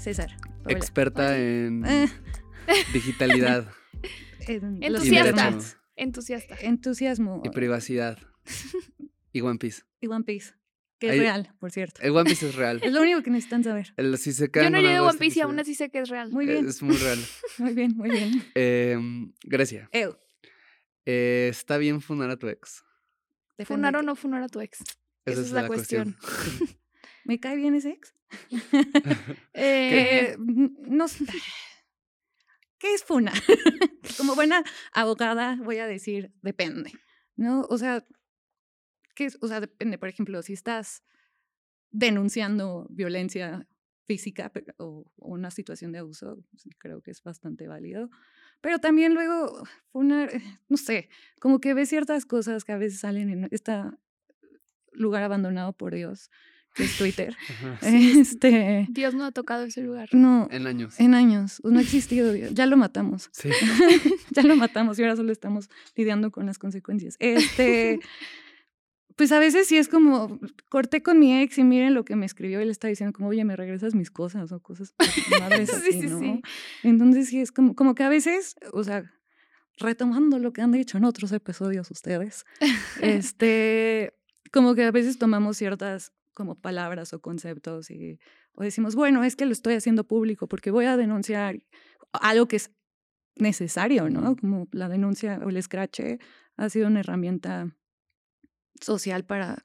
[0.00, 0.36] César.
[0.64, 0.76] Paola.
[0.78, 2.08] experta en Eh,
[2.92, 3.68] digitalidad
[4.46, 5.58] en Entusiasta.
[5.96, 6.56] Entusiasta.
[6.60, 7.42] Entusiasmo.
[7.44, 8.18] y privacidad.
[9.32, 9.82] Y One Piece.
[10.00, 10.54] Y One Piece.
[10.98, 12.02] Que es Ahí- real, por cierto.
[12.02, 12.80] El One Piece es real.
[12.82, 13.94] Es lo único que necesitan saber.
[13.96, 16.00] El, si se quedan Yo no llegué a One Piece y aún así sé que
[16.00, 16.30] es real.
[16.32, 17.18] Muy bien, Es muy real.
[17.58, 18.42] muy bien, muy bien.
[18.54, 20.16] Em, Grecia, Ew,
[21.06, 22.82] eh, ¿está bien funar a tu ex?
[23.64, 24.80] ¿Funar o no funar a tu ex?
[24.80, 26.16] Esa Esa es la cuestión.
[27.24, 28.14] ¿Me cae bien ese ex?
[29.54, 31.24] Eh, no sé.
[32.78, 33.32] ¿Qué es funa?
[34.16, 36.92] Como buena abogada voy a decir, depende,
[37.36, 37.62] ¿no?
[37.68, 38.06] O sea,
[39.14, 39.38] ¿qué es?
[39.42, 41.02] O sea, depende, por ejemplo, si estás
[41.90, 43.66] denunciando violencia
[44.06, 46.38] física pe- o, o una situación de abuso,
[46.78, 48.08] creo que es bastante válido.
[48.60, 51.08] Pero también luego, funar, eh, no sé,
[51.40, 53.72] como que ves ciertas cosas que a veces salen en este
[54.92, 56.30] lugar abandonado por Dios,
[56.74, 57.36] que es Twitter.
[57.48, 57.78] Ajá.
[57.88, 60.08] Este, Dios no ha tocado ese lugar.
[60.12, 60.98] no, En años.
[61.00, 63.48] en años, no ha existido, Dios, ya lo matamos, Sí.
[64.30, 67.16] ya lo matamos y ahora solo estamos lidiando con las consecuencias.
[67.18, 68.00] Este,
[69.16, 70.38] pues a veces sí es como,
[70.68, 73.28] corté con mi ex y miren lo que me escribió y le está diciendo como,
[73.28, 74.94] oye, me regresas mis cosas o cosas
[75.40, 76.18] madres Sí, así, sí, ¿no?
[76.20, 76.42] sí.
[76.84, 79.04] Entonces sí es como, como que a veces, o sea,
[79.78, 82.44] retomando lo que han dicho en otros episodios ustedes,
[83.02, 84.14] este,
[84.52, 88.18] como que a veces tomamos ciertas como palabras o conceptos y
[88.54, 91.58] o decimos, bueno, es que lo estoy haciendo público porque voy a denunciar
[92.12, 92.70] algo que es
[93.36, 94.36] necesario, ¿no?
[94.36, 96.18] Como la denuncia o el escrache
[96.56, 97.74] ha sido una herramienta
[98.80, 99.64] social para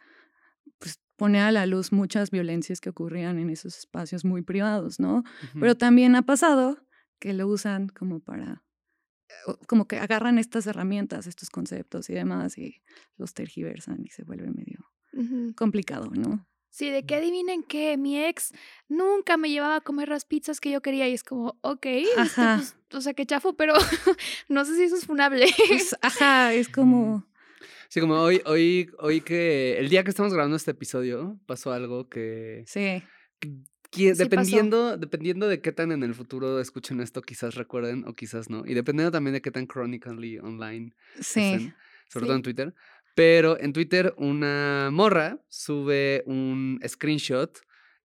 [0.79, 5.23] pues, poner a la luz muchas violencias que ocurrían en esos espacios muy privados, ¿no?
[5.61, 6.77] Pero también ha pasado
[7.19, 8.63] que lo usan como para,
[9.47, 12.81] o- como que agarran estas herramientas, estos conceptos y demás y
[13.17, 14.91] los tergiversan y se vuelve medio
[15.55, 16.47] complicado, ¿no?
[16.75, 18.51] Sí, de que adivinen que mi ex
[18.89, 22.19] nunca me llevaba a comer las pizzas que yo quería y es como, ok, este,
[22.19, 22.55] Ajá.
[22.57, 23.75] pues, o sea, que chafo, pero
[24.49, 25.45] no sé si eso es funable.
[25.69, 27.25] Pues, ajá, es como,
[27.87, 32.09] Sí, como hoy, hoy, hoy que el día que estamos grabando este episodio pasó algo
[32.09, 33.01] que, sí,
[33.39, 33.53] que
[33.93, 34.23] Sí pasó.
[34.25, 38.65] dependiendo, dependiendo de qué tan en el futuro escuchen esto, quizás recuerden o quizás no.
[38.65, 41.75] Y dependiendo también de qué tan chronically online sí, estén,
[42.09, 42.75] sobre todo en Twitter.
[43.15, 47.57] Pero en Twitter una morra sube un screenshot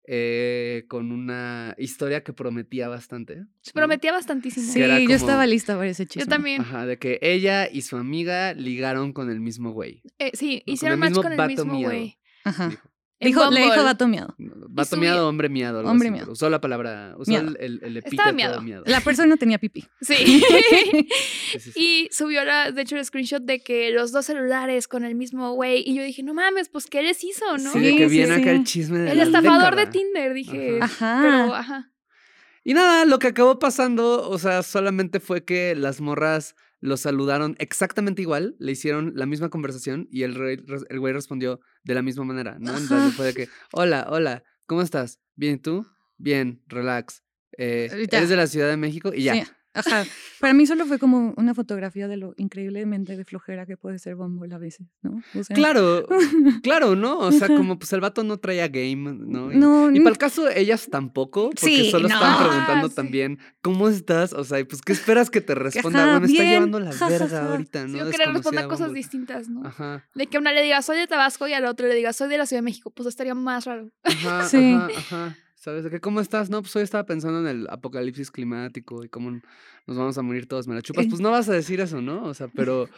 [0.07, 3.37] eh, con una historia que prometía bastante.
[3.37, 3.47] ¿no?
[3.75, 4.73] Prometía bastantísimo.
[4.73, 6.23] sí, yo estaba lista para ese chisme.
[6.23, 6.63] Yo también.
[6.63, 10.03] Ajá, de que ella y su amiga ligaron con el mismo güey.
[10.19, 12.19] Eh, sí, con hicieron el match mismo con el mismo güey.
[12.45, 12.69] Ajá.
[12.71, 12.90] dijo.
[13.21, 14.35] Dijo, le dijo vato miado.
[14.39, 15.81] Vato miado, hombre miado.
[15.81, 16.33] algo Hombre así, miado.
[16.33, 17.55] Usó la palabra, usó Miado.
[17.61, 18.63] el, el, epíteto miado.
[18.87, 19.87] La persona tenía pipí.
[20.01, 20.43] Sí.
[21.51, 21.81] Sí, sí, sí.
[21.81, 25.53] y subió, la, de hecho, el screenshot de que los dos celulares con el mismo
[25.53, 25.83] güey.
[25.85, 27.73] Y yo dije, no mames, pues, ¿qué les hizo, no?
[27.73, 28.49] Sí, de que sí, viene acá sí.
[28.51, 29.87] el chisme de el la estafador de.
[29.87, 30.79] Tinder, dije.
[30.81, 31.19] Ajá.
[31.23, 31.91] Pero, ajá.
[32.63, 37.57] Y nada, lo que acabó pasando, o sea, solamente fue que las morras lo saludaron
[37.59, 42.03] exactamente igual, le hicieron la misma conversación y el, rey- el güey respondió de la
[42.03, 42.77] misma manera, ¿no?
[42.77, 45.21] Entonces fue de que, hola, hola, ¿cómo estás?
[45.37, 45.87] ¿Bien ¿y tú?
[46.17, 47.23] Bien, relax.
[47.59, 47.89] Eh.
[48.11, 49.13] ¿Eres de la Ciudad de México?
[49.15, 49.35] Y ya.
[49.35, 49.43] Sí,
[49.75, 50.05] ajá.
[50.41, 54.17] Para mí solo fue como una fotografía de lo increíblemente de flojera que puede ser
[54.17, 55.23] Bumble a veces, ¿no?
[55.39, 56.07] O sea, Claro,
[56.63, 57.19] claro, ¿no?
[57.19, 59.53] O sea, como pues el vato no traía game, ¿no?
[59.53, 62.15] Y, No, y para el caso, ellas tampoco, porque Sí, solo no.
[62.15, 62.95] estaban preguntando Sí.
[62.95, 64.33] también, ¿cómo estás?
[64.33, 66.03] O sea, y pues, ¿qué esperas que te responda?
[66.03, 67.51] Ajá, Bueno, está bien, llevando la ja, ja, verga ja.
[67.51, 67.99] ahorita, Sí, ¿no?
[67.99, 68.99] yo quería responder Desconocida cosas Bumble.
[68.99, 69.67] distintas, ¿no?
[69.67, 71.95] Ajá, De que a una le diga soy de Tabasco y a la otra le
[71.95, 73.91] diga soy de la Ciudad de México, pues estaría más raro.
[74.03, 74.73] ajá, Sí.
[74.75, 75.37] ajá, ajá.
[75.61, 75.85] ¿Sabes?
[75.85, 76.49] De que, ¿cómo estás?
[76.49, 79.31] No, pues hoy estaba pensando en el apocalipsis climático y cómo
[79.87, 81.05] nos vamos a morir todos, me la chupas.
[81.07, 82.25] Pues no vas a decir eso, ¿no?
[82.25, 82.89] O sea, pero,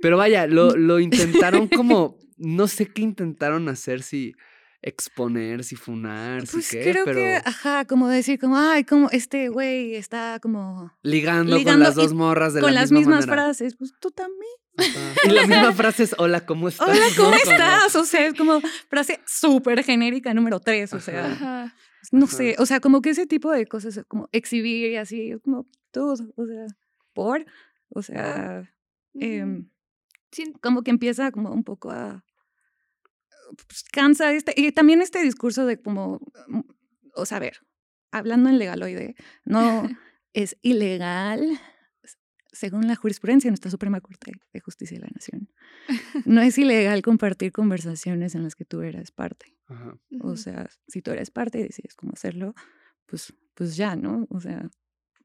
[0.00, 4.34] pero vaya, lo, lo intentaron como, no sé qué intentaron hacer, si
[4.80, 9.10] exponer, si funar, si Pues qué, creo pero que, ajá, como decir, como, ay, como
[9.10, 13.26] este güey está como ligando, con las dos morras de con la las misma mismas
[13.26, 13.44] manera.
[13.44, 13.76] frases.
[13.76, 14.50] Pues tú también.
[14.78, 15.12] Ajá.
[15.26, 16.88] Y la misma frase es, hola, ¿cómo estás?
[16.88, 17.06] Hola.
[17.18, 17.96] ¿cómo estás?
[17.96, 20.94] O sea, es como frase súper genérica número tres.
[20.94, 21.74] O sea, Ajá.
[22.12, 22.36] No Ajá.
[22.36, 26.12] sé, o sea, como que ese tipo de cosas, como exhibir y así, como todo,
[26.36, 26.66] o sea,
[27.12, 27.44] por,
[27.90, 28.70] o sea,
[29.14, 29.24] Ujú.
[29.24, 29.70] em,
[30.30, 32.22] Sí, como que empieza como un poco a
[33.66, 36.60] pues, cansa este y también este discurso de como mm,
[37.14, 37.60] o sea, a ver,
[38.10, 39.14] hablando en legaloide,
[39.44, 39.82] no
[40.34, 41.58] es ilegal,
[42.58, 45.48] según la jurisprudencia de nuestra Suprema Corte de Justicia de la Nación,
[46.24, 49.54] no es ilegal compartir conversaciones en las que tú eres parte.
[49.66, 49.96] Ajá.
[50.20, 52.54] O sea, si tú eres parte y decides cómo hacerlo,
[53.06, 54.26] pues, pues ya, ¿no?
[54.30, 54.68] O sea,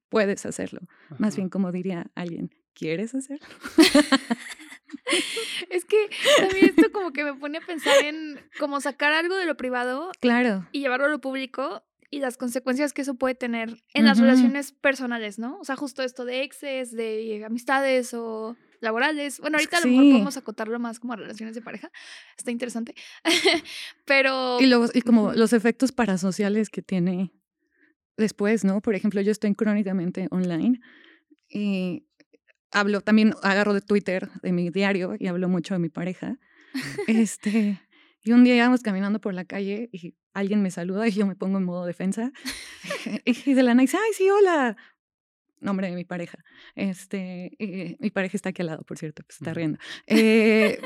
[0.10, 0.82] puedes hacerlo.
[1.18, 3.48] Más bien, como diría alguien, ¿quieres hacerlo?
[5.70, 9.46] Es que también esto como que me pone a pensar en como sacar algo de
[9.46, 10.68] lo privado Claro.
[10.72, 11.84] y llevarlo a lo público
[12.16, 15.58] y las consecuencias que eso puede tener en las relaciones personales, ¿no?
[15.60, 19.40] O sea, justo esto de exes, de amistades o laborales.
[19.40, 20.12] Bueno, ahorita a lo mejor Sí.
[20.12, 21.90] podemos acotarlo más como a relaciones de pareja.
[22.38, 22.94] Está interesante.
[24.06, 27.32] Pero Y, luego, y como los efectos parasociales que tiene
[28.18, 28.82] después, ¿no?
[28.82, 30.80] Por ejemplo, yo estoy crónicamente online
[31.50, 32.06] y
[32.72, 36.38] hablo, también agarro de Twitter, de mi diario, y hablo mucho de mi pareja.
[37.08, 37.80] Este,
[38.24, 41.36] y un día íbamos caminando por la calle y alguien me saluda y yo me
[41.36, 42.32] pongo en modo defensa.
[43.26, 44.78] y de la nada dice, ay, sí, hola.
[45.60, 46.38] Nombre de mi pareja.
[46.76, 49.78] Este, y mi pareja está aquí al lado, por cierto, pues está riendo.
[50.08, 50.80] Eh,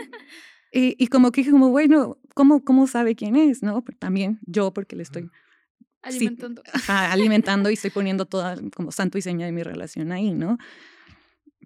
[0.72, 3.62] y, y como que dije, como, bueno, ¿cómo, ¿cómo sabe quién es?
[3.62, 3.84] ¿No?
[3.84, 5.30] Pero también yo, porque le estoy sí,
[6.02, 6.64] alimentando.
[6.88, 10.58] alimentando y estoy poniendo toda como santo y seña de mi relación ahí, ¿no?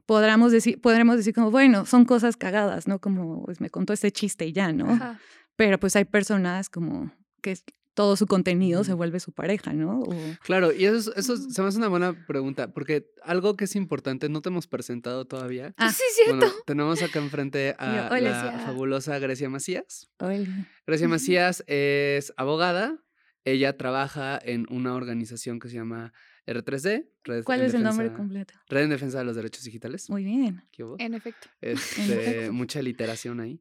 [0.06, 3.00] Podremos decir, podremos decir como, bueno, son cosas cagadas, ¿no?
[3.00, 4.90] Como, pues me contó este chiste y ya, ¿no?
[4.90, 5.20] Ajá.
[5.62, 7.12] Pero pues hay personas como
[7.42, 7.56] que
[7.94, 10.00] todo su contenido se vuelve su pareja, ¿no?
[10.00, 13.66] O- Claro, y eso, es- eso se me hace una buena pregunta, porque algo que
[13.66, 15.74] es importante, no te hemos presentado todavía.
[15.78, 16.38] Ah, sí, cierto.
[16.38, 18.60] Bueno, tenemos acá enfrente a hola, la Cia.
[18.66, 20.10] fabulosa Grecia Macías.
[20.20, 20.48] Oli.
[20.88, 21.08] Grecia.
[21.10, 22.98] Macías es abogada.
[23.44, 26.14] Ella trabaja en una organización que se llama
[26.48, 27.08] R3D.
[27.24, 28.54] Red ¿Cuál en es el nombre Defensa- completo?
[28.70, 30.10] Red en Defensa de los Derechos Digitales.
[30.10, 30.64] Muy bien.
[30.72, 30.96] ¿Qué hubo?
[31.00, 31.48] En efecto.
[31.60, 32.02] Este,
[32.46, 32.54] efecto.
[32.54, 33.60] mucha literación ahí.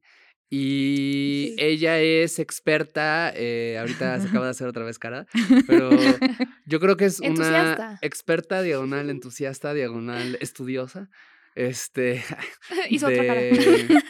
[0.52, 1.56] Y Sí.
[1.58, 5.26] ella es experta, eh, ahorita se acaba de hacer otra vez cara,
[5.68, 5.90] pero
[6.66, 11.08] yo creo que es una experta, diagonal entusiasta, diagonal estudiosa,
[11.54, 12.22] este,
[12.90, 13.40] Hizo otra cara.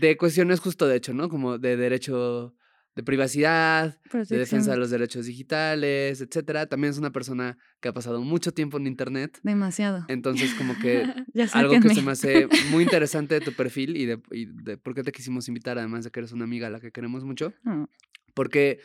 [0.00, 1.28] de cuestiones justo de hecho, ¿no?
[1.28, 2.54] Como de derecho
[2.96, 6.66] de privacidad, de defensa de los derechos digitales, etcétera.
[6.66, 10.04] También es una persona que ha pasado mucho tiempo en internet, Demasiado.
[10.08, 11.04] entonces como que
[11.34, 14.76] Ya algo que se me hace muy interesante de tu perfil y de, y de
[14.76, 17.24] por qué te quisimos invitar, además de que eres una amiga a la que queremos
[17.24, 17.86] mucho, Ah,
[18.34, 18.80] porque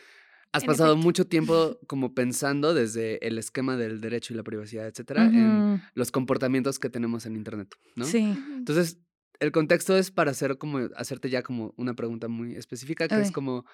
[0.52, 1.04] has En pasado efecto.
[1.06, 6.12] mucho tiempo como pensando desde el esquema del derecho y la privacidad, etcétera, en los
[6.12, 8.06] comportamientos que tenemos en internet, ¿no?
[8.06, 8.38] Sí.
[8.56, 9.00] Entonces,
[9.42, 13.32] el contexto es para hacer como hacerte ya como una pregunta muy específica, que es
[13.32, 13.66] como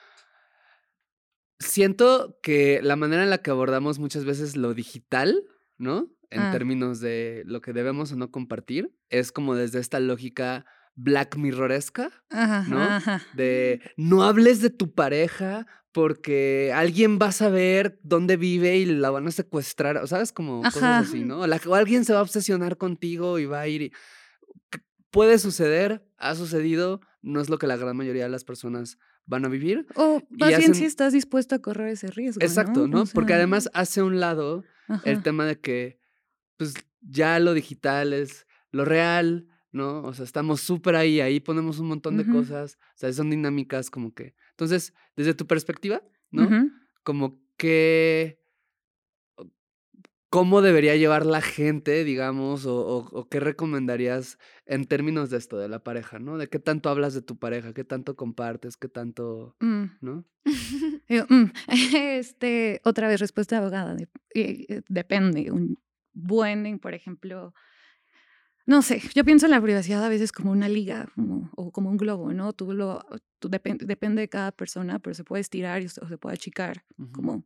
[1.62, 5.44] siento que la manera en la que abordamos muchas veces lo digital,
[5.78, 6.10] ¿no?
[6.30, 6.52] En Ah.
[6.52, 10.66] términos de lo que debemos o no compartir, es como desde esta lógica
[10.96, 12.82] Black Mirroresca, Ajá, ¿no?
[12.82, 13.22] ajá.
[13.34, 19.10] de no hables de tu pareja porque alguien va a saber dónde vive y la
[19.10, 20.72] van a secuestrar, o sabes, como Ajá.
[20.72, 21.46] cosas así, ¿no?
[21.48, 23.92] La- o alguien se va a obsesionar contigo y va a ir y...
[25.12, 28.98] Puede suceder, ha sucedido, no es lo que la gran mayoría de las personas
[29.32, 29.88] van a vivir.
[29.96, 32.42] O más bien hacen- si estás dispuesto a correr ese riesgo.
[32.44, 33.04] Exacto, ¿no?
[33.04, 34.64] O Porque además hace un lado
[35.06, 36.00] el tema de que,
[36.58, 40.02] pues, ya lo digital es lo real, ¿no?
[40.04, 43.90] O sea, estamos súper ahí, ahí ponemos un montón de cosas, o sea, son dinámicas
[43.90, 44.36] como que...
[44.52, 46.50] Entonces, desde tu perspectiva, ¿no?
[47.04, 48.41] Como que...
[50.32, 55.58] ¿Cómo debería llevar la gente, digamos, o, o- o qué recomendarías en términos de esto,
[55.58, 56.38] de la pareja, ¿no?
[56.38, 59.84] De qué tanto hablas de tu pareja, qué tanto compartes, qué tanto, Mm.
[60.00, 60.26] ¿no?
[61.10, 61.52] Yo, mm,
[62.18, 63.94] Este, otra vez, respuesta de abogada.
[63.94, 65.52] de- eh, eh, depende.
[65.52, 65.78] Un
[66.14, 67.54] buen, por ejemplo,
[68.66, 71.90] no sé, yo pienso en la privacidad a veces como una liga como- o como
[71.90, 72.54] un globo, ¿no?
[72.54, 73.04] Tú lo,
[73.40, 76.86] tú depende de cada persona, pero se puede estirar y se- o se puede achicar
[76.98, 77.12] Ujú.
[77.12, 77.44] como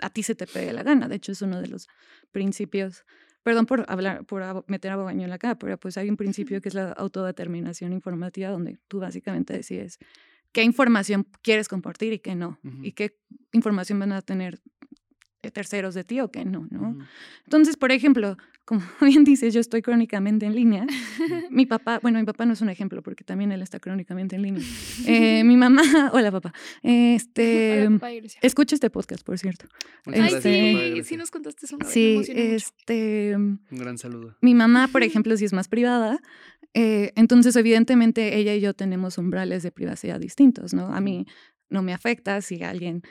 [0.00, 1.08] a ti se te pegue la gana.
[1.08, 1.88] De hecho, es uno de los
[2.30, 3.04] principios.
[3.42, 6.60] Perdón por hablar, por meter a Bobaño en la cara, pero pues hay un principio
[6.60, 9.98] que es la autodeterminación informativa, donde tú básicamente decides
[10.52, 13.18] qué información quieres compartir y qué no, y qué
[13.52, 14.60] información van a tener
[15.50, 16.96] terceros de ti o qué no, ¿no?
[17.44, 20.86] Entonces, por ejemplo, como bien dices, yo estoy crónicamente en línea.
[21.50, 24.42] Mi papá, bueno, mi papá no es un ejemplo porque también él está crónicamente en
[24.42, 24.62] línea.
[25.06, 25.82] Eh, mi mamá,
[26.12, 28.10] hola papá, este, Hola, papá,
[28.42, 29.66] escucha este podcast, por cierto.
[30.06, 31.96] Muchas Ay, este- gracias, papá, sí, nos contaste eso una vez.
[31.96, 32.32] me Sí, mucho.
[32.32, 34.36] este, Un gran saludo.
[34.40, 36.20] mi mamá, por ejemplo, sí es más privada.
[36.74, 40.94] eh, entonces, evidentemente, ella y yo tenemos umbrales de privacidad distintos, ¿no?
[40.94, 41.26] A mí
[41.68, 43.02] no me afecta si alguien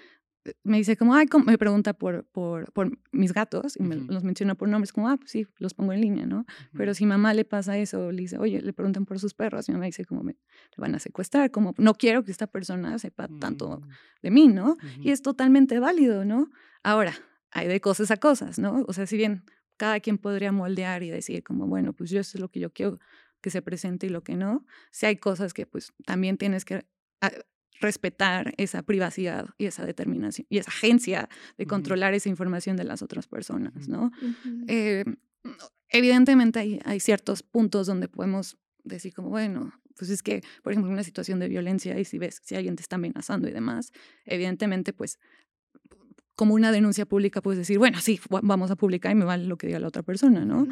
[0.63, 4.23] me dice como, ay, ¿cómo?", me pregunta por, por, por mis gatos y me los
[4.23, 6.45] menciona por nombres, como, ah, pues sí, los pongo en línea, ¿no?
[6.75, 9.71] Pero si mamá le pasa eso, le dice, oye, le preguntan por sus perros, y
[9.73, 10.37] mamá dice como, me,
[10.77, 13.87] van a secuestrar, como, no quiero que esta persona sepa tanto Ujú.
[14.21, 14.77] de mí, ¿no?
[15.01, 16.49] Y es totalmente válido, ¿no?
[16.83, 17.13] Ahora,
[17.51, 18.83] hay de cosas a cosas, ¿no?
[18.87, 19.43] O sea, si bien
[19.77, 22.71] cada quien podría moldear y decir como, bueno, pues yo esto es lo que yo
[22.73, 22.99] quiero
[23.41, 26.85] que se presente y lo que no, si hay cosas que pues también tienes que
[27.81, 33.01] respetar esa privacidad y esa determinación y esa agencia de controlar esa información de las
[33.01, 34.11] otras personas, ¿no?
[34.67, 35.03] Eh,
[35.89, 40.89] evidentemente hay, hay ciertos puntos donde podemos decir como, bueno, pues es que, por ejemplo,
[40.89, 43.91] en una situación de violencia y si ves si alguien te está amenazando y demás,
[44.25, 45.19] evidentemente, pues
[46.35, 49.57] como una denuncia pública puedes decir, bueno, sí, vamos a publicar y me vale lo
[49.57, 50.67] que diga la otra persona, ¿no?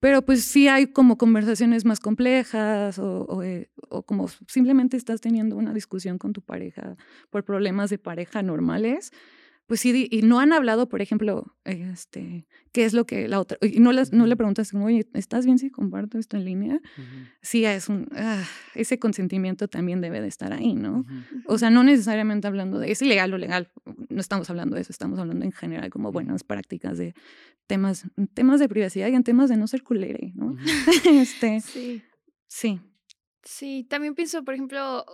[0.00, 5.56] Pero pues sí hay como conversaciones más complejas o, eh, o, como simplemente estás teniendo
[5.56, 6.96] una discusión con tu pareja
[7.30, 9.12] por problemas de pareja normales
[9.68, 13.58] pues sí, y no han hablado, por ejemplo, este, qué es lo que la otra,
[13.60, 16.80] y no, les, no le preguntas, oye, ¿estás bien si comparto esto en línea?
[17.42, 18.42] Sí, es un, ah,
[18.74, 21.04] ese consentimiento también debe de estar ahí, ¿no?
[21.44, 23.70] O sea, no necesariamente hablando de, es ilegal o legal,
[24.08, 27.12] no estamos hablando de eso, estamos hablando en general como buenas prácticas de
[27.66, 30.56] temas, temas de privacidad y en temas de no ser culere, ¿no?
[31.04, 32.02] este, sí.
[32.46, 32.80] Sí.
[33.44, 35.04] Sí, también pienso, por ejemplo,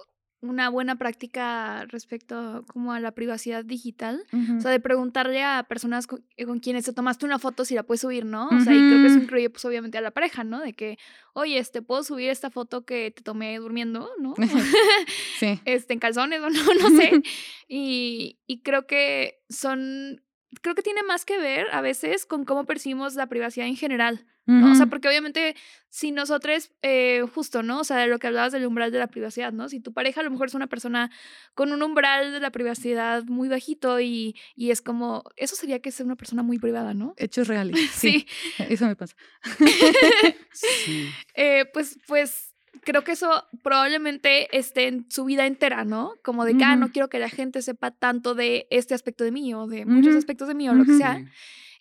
[0.49, 4.25] una buena práctica respecto como a la privacidad digital.
[4.57, 7.83] O sea, de preguntarle a personas eh, con, quienes te tomaste una foto si la
[7.83, 8.49] puedes subir, ¿no?
[8.49, 10.61] O sea, y creo que eso incluye pues obviamente a la pareja, ¿no?
[10.61, 10.99] De que,
[11.33, 14.35] oye, este, puedo subir esta foto que te tomé durmiendo, ¿no?
[15.39, 15.61] sí.
[15.65, 17.23] Este, en calzones o no, no sé.
[17.69, 20.21] y, y creo que son
[20.63, 24.27] creo que tiene más que ver a veces con cómo percibimos la privacidad en general,
[24.47, 24.73] ¿no?
[24.73, 25.57] O sea, porque obviamente
[25.89, 27.81] si nosotros, eh, justo, ¿no?
[27.81, 29.69] O sea, de lo que hablabas del umbral de la privacidad, ¿no?
[29.69, 31.11] Si tu pareja a lo mejor es una persona
[31.55, 35.91] con un umbral de la privacidad muy bajito y, y es como, eso sería que
[35.91, 37.15] es una persona muy privada, ¿no?
[37.17, 37.79] Hechos reales.
[37.95, 38.27] Sí.
[38.69, 39.15] Eso me pasa.
[40.53, 41.09] sí.
[41.35, 46.15] Eh, pues, pues creo que eso probablemente esté en su vida entera, ¿no?
[46.23, 49.31] Como de que, ah, no quiero que la gente sepa tanto de este aspecto de
[49.31, 51.25] mí o de muchos aspectos de mí o lo que sea.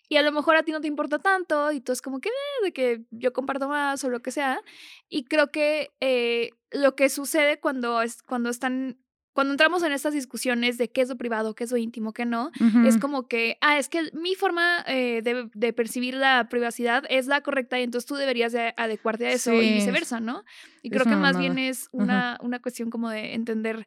[0.08, 2.28] Y a lo mejor a ti no te importa tanto y tú es como que,
[2.28, 4.60] eh, de que yo comparto más o lo que sea.
[5.08, 8.98] Y creo que eh, lo que sucede cuando, es, cuando están
[9.34, 12.24] cuando entramos en estas discusiones de qué es lo privado, qué es lo íntimo, qué
[12.24, 12.52] no,
[12.86, 17.40] es como que, ah, es que mi forma eh, de, percibir la privacidad es la
[17.40, 20.44] correcta y entonces tú deberías de adecuarte a eso y viceversa, ¿no?
[20.82, 23.86] Y creo que más bien es una, una cuestión como de entender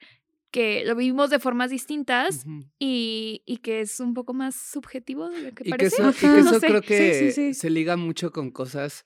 [0.52, 2.46] que lo vivimos de formas distintas
[2.80, 5.98] y, y, que es un poco más subjetivo de lo que parece.
[5.98, 9.04] Que eso, y que eso creo que se liga mucho con cosas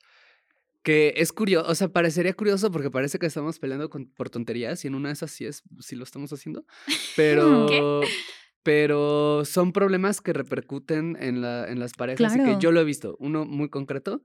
[0.83, 4.83] que es curioso, o sea, parecería curioso porque parece que estamos peleando con, por tonterías
[4.83, 6.65] y en una de esas sí es, sí lo estamos haciendo,
[7.15, 8.01] pero...
[8.63, 12.83] Pero son problemas que repercuten en, la, en las parejas y que yo lo he
[12.83, 13.17] visto.
[13.19, 14.21] Uno muy concreto,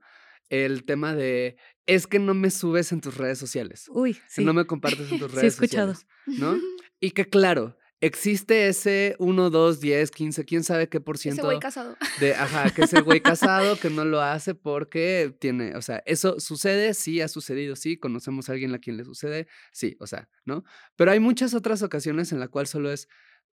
[0.49, 3.85] el tema de es que no me subes en tus redes sociales.
[3.89, 4.45] Uy, sí.
[4.45, 5.95] no me compartes en tus redes sí, he escuchado.
[5.95, 6.39] sociales.
[6.39, 6.55] ¿No?
[6.99, 11.41] Y que claro, existe ese 1, 2, 10, 15, quién sabe qué por ciento.
[11.41, 11.95] Ese güey casado.
[12.19, 16.39] De, ajá, que ese güey casado que no lo hace porque tiene, o sea, eso
[16.39, 20.29] sucede, sí, ha sucedido, sí, conocemos a alguien a quien le sucede, sí, o sea,
[20.45, 20.63] ¿no?
[20.95, 23.07] Pero hay muchas otras ocasiones en la cual solo es,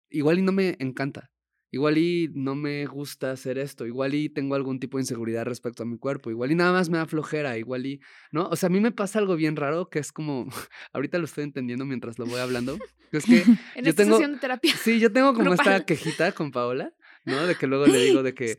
[0.09, 1.32] igual y no me encanta,
[1.73, 5.83] igual y no me gusta hacer esto, igual y tengo algún tipo de inseguridad respecto
[5.83, 8.01] a mi cuerpo, igual y nada más me da flojera, igual y,
[8.31, 8.47] ¿no?
[8.49, 10.47] O sea, a mí me pasa algo bien raro que es como,
[10.93, 12.79] ahorita lo estoy entendiendo mientras lo voy hablando,
[13.11, 13.39] es que
[13.75, 14.75] en yo esta tengo, de terapia.
[14.77, 16.93] sí, yo tengo como esta quejita con Paola,
[17.25, 17.45] ¿no?
[17.47, 18.57] De que luego le digo de que,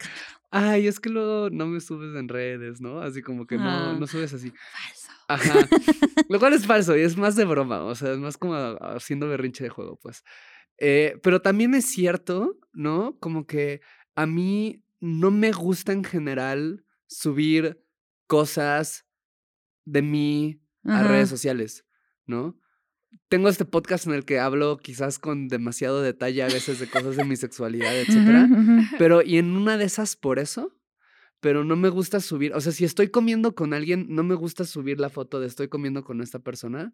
[0.51, 2.99] ay, es que luego no me subes en redes, ¿no?
[2.99, 3.95] Así como que no, Ah.
[3.99, 4.51] no subes así.
[4.71, 5.03] Falso.
[5.27, 5.67] Ajá.
[6.29, 9.27] Lo cual es falso y es más de broma, o sea, es más como haciendo
[9.29, 10.23] berrinche de juego, pues.
[10.77, 13.17] Eh, pero también es cierto, ¿no?
[13.19, 13.81] Como que
[14.15, 17.83] a mí no me gusta en general subir
[18.27, 19.05] cosas
[19.85, 21.07] de mí a Ajá.
[21.09, 21.85] redes sociales,
[22.25, 22.57] ¿no?
[23.29, 27.15] Tengo este podcast en el que hablo quizás con demasiado detalle a veces de cosas
[27.15, 28.49] de mi sexualidad, etcétera.
[28.97, 30.73] Pero, y en una de esas por eso,
[31.39, 34.63] pero no me gusta subir, o sea, si estoy comiendo con alguien, no me gusta
[34.63, 36.93] subir la foto de estoy comiendo con esta persona.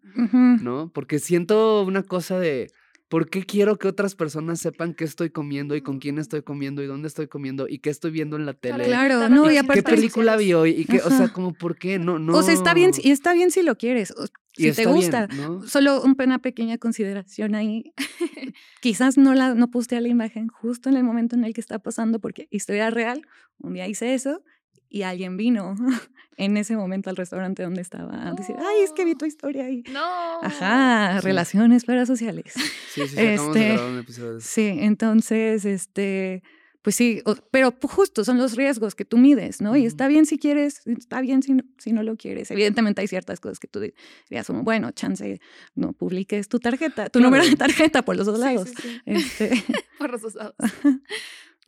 [0.60, 0.90] ¿no?
[0.92, 2.70] Porque siento una cosa de,
[3.10, 6.82] ¿por qué quiero que otras personas sepan qué estoy comiendo y con quién estoy comiendo
[6.82, 8.84] y dónde estoy comiendo y qué estoy viendo en la tele?
[8.84, 10.70] Claro, dar no, y aparte- ¿Qué película vi hoy?
[10.70, 11.98] Y que, o sea, como, ¿por qué?
[11.98, 12.32] No, no.
[12.34, 14.24] O sea, está bien, y está bien si lo quieres, o
[14.56, 15.26] Y si te bien, gusta.
[15.26, 15.62] ¿no?
[15.66, 17.92] Solo un- una pequeña consideración ahí.
[18.80, 21.78] Quizás no la no postea la imagen justo en el momento en el que está
[21.80, 23.22] pasando, porque historia real,
[23.58, 24.42] un día hice eso
[24.90, 25.74] y alguien vino
[26.36, 29.64] en ese momento al restaurante donde estaba a decir, ay, es que vi tu historia
[29.64, 29.82] ahí.
[29.90, 30.42] No.
[30.42, 31.26] Ajá, Sí.
[31.26, 32.52] relaciones parasociales.
[32.52, 34.40] Sí, sí, sí, de este, un episodio.
[34.40, 36.42] Sí, entonces, este,
[36.82, 39.76] pues sí, o- pero justo son los riesgos que tú mides, ¿no?
[39.76, 42.50] Y está bien si quieres, está bien si no, si no lo quieres.
[42.50, 43.92] Evidentemente hay ciertas cosas que tú di-
[44.30, 45.40] dirías como, bueno, chance,
[45.74, 48.68] no publiques tu tarjeta, tu número de tarjeta por los dos Sí, lados.
[48.70, 49.00] sí, sí.
[49.04, 49.50] Este,
[49.98, 50.54] Por los dos lados.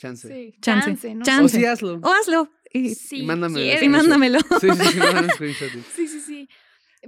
[0.02, 0.26] Chance.
[0.28, 1.25] Sí, Chance, chance, ¿no?
[1.25, 1.56] chance.
[1.56, 2.00] O sí, hazlo.
[2.02, 2.50] O hazlo.
[2.73, 4.40] Y, Sí, y mándame y mándamelo.
[4.61, 5.82] Sí, sí, sí.
[5.94, 6.49] Sí, sí, sí.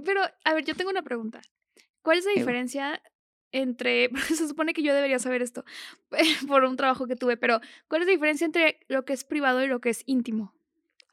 [0.05, 1.41] Pero, a ver, yo tengo una pregunta.
[2.01, 3.01] ¿Cuál es la diferencia
[3.51, 5.65] entre, porque se supone que yo debería saber esto
[6.47, 7.59] por un trabajo que tuve, pero
[7.89, 10.53] ¿cuál es la diferencia entre lo que es privado y lo que es íntimo?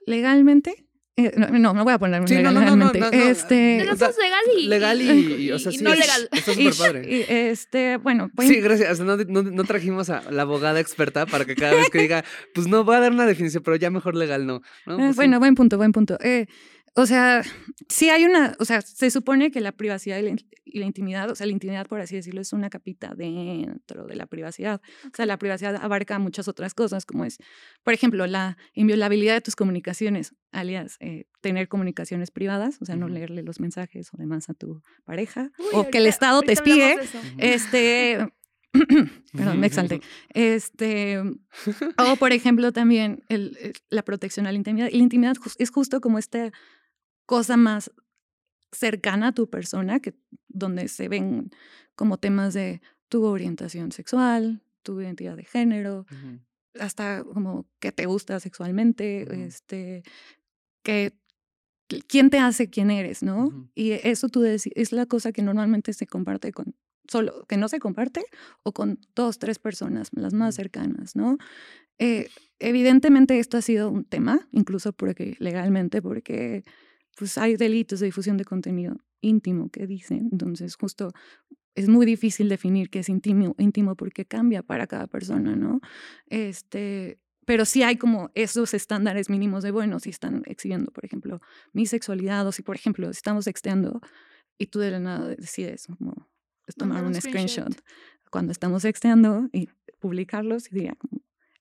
[0.06, 0.86] legalmente.
[1.16, 2.98] Eh, no, no, no voy a poner Sí, no, no, no, no, legalmente.
[3.00, 3.30] no, no.
[3.30, 5.84] este, De o los sea, dos legal y, Legal y, y, o sea, y sí.
[5.84, 6.28] no es- legal.
[6.32, 7.06] Está y- súper padre.
[7.14, 9.00] y, este, bueno, a- Sí, gracias.
[9.00, 12.66] No, no, no trajimos a la abogada experta para que cada vez que diga, pues
[12.66, 14.62] no, voy a dar una definición, pero ya mejor legal no.
[14.86, 14.94] ¿no?
[14.94, 15.16] Eh, Pues sí.
[15.16, 16.16] bueno, buen punto, buen punto.
[16.22, 16.46] Eh,
[16.94, 17.42] o sea,
[17.88, 21.30] sí hay una, o sea, se supone que la privacidad y la, y la intimidad,
[21.30, 24.80] o sea, la intimidad, por así decirlo, es una capita dentro de la privacidad.
[25.06, 27.38] O sea, la privacidad abarca muchas otras cosas, como es,
[27.82, 33.08] por ejemplo, la inviolabilidad de tus comunicaciones, alias, eh, tener comunicaciones privadas, o sea, no
[33.08, 36.96] leerle los mensajes o demás a tu pareja, Uy, o que el Estado te espíe.
[37.38, 38.18] Este.
[39.32, 40.00] Perdón, me exalté.
[40.32, 41.20] Este.
[41.98, 44.88] O, por ejemplo, también el- el- la protección a la intimidad.
[44.90, 46.50] Y la intimidad es justo como esta
[47.26, 47.90] cosa más
[48.72, 50.14] cercana a tu persona, que,
[50.48, 51.50] donde se ven
[51.94, 56.06] como temas de tu orientación sexual, tu identidad de género,
[56.78, 60.02] hasta como que te gusta sexualmente, este,
[60.82, 61.12] que
[62.08, 63.46] quién te hace quién eres, ¿no?
[63.46, 63.68] Ujú.
[63.74, 66.74] Y eso tú es la cosa que normalmente se comparte con
[67.08, 68.24] solo, que no se comparte
[68.62, 71.36] o con dos, tres personas, las más cercanas, ¿no?
[71.98, 76.64] Eh, evidentemente esto ha sido un tema, incluso porque legalmente, porque
[77.16, 81.12] pues hay delitos de difusión de contenido íntimo que dicen, entonces justo
[81.74, 85.80] es muy difícil definir qué es íntimo, íntimo porque cambia para cada persona, ¿no?
[86.26, 91.40] Este, pero sí hay como esos estándares mínimos de, bueno, si están exhibiendo, por ejemplo,
[91.72, 94.00] mi sexualidad, o si, por ejemplo, estamos sexteando
[94.58, 96.28] y tú de la nada decides como
[96.66, 97.72] es tomar un screenshot.
[97.72, 97.84] screenshot.
[98.30, 100.96] cuando estamos sexteando y publicarlos y diría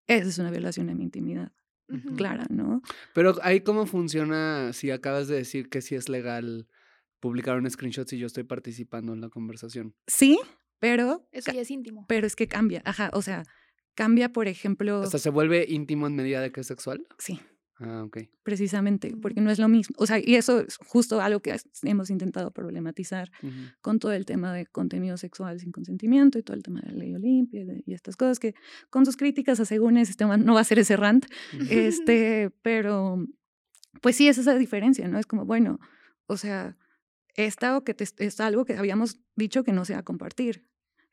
[0.07, 1.51] esa es una violación de mi intimidad,
[1.91, 2.15] Ujú.
[2.15, 2.81] clara, ¿no?
[3.13, 6.67] Pero ahí cómo funciona si acabas de decir que sí es legal
[7.19, 9.93] publicar un screenshot si yo estoy participando en la conversación.
[10.07, 10.39] Sí,
[10.79, 12.05] pero, Eso ya es íntimo.
[12.07, 13.43] pero es que cambia, ajá, o sea,
[13.95, 17.05] cambia, por ejemplo, O sea, ¿se vuelve íntimo en medida de que es sexual?
[17.19, 17.39] sí,
[17.81, 18.17] Ah, ok.
[18.43, 19.43] precisamente, porque Mm.
[19.43, 19.95] no es lo mismo.
[19.97, 23.53] O sea, y eso es justo algo que hemos intentado problematizar Ujú.
[23.81, 26.97] con todo el tema de contenido sexual sin consentimiento y todo el tema de la
[26.97, 28.53] ley Olimpia y, de- y estas cosas que
[28.89, 31.61] con sus críticas a según ese tema no va a ser ese rant, Ujú.
[32.05, 33.25] este, pero
[34.01, 35.19] pues sí es esa diferencia, ¿no?
[35.19, 35.79] Es como, bueno,
[36.27, 36.77] o sea,
[37.35, 40.65] es algo que, te- es algo que habíamos dicho que no se va a compartir,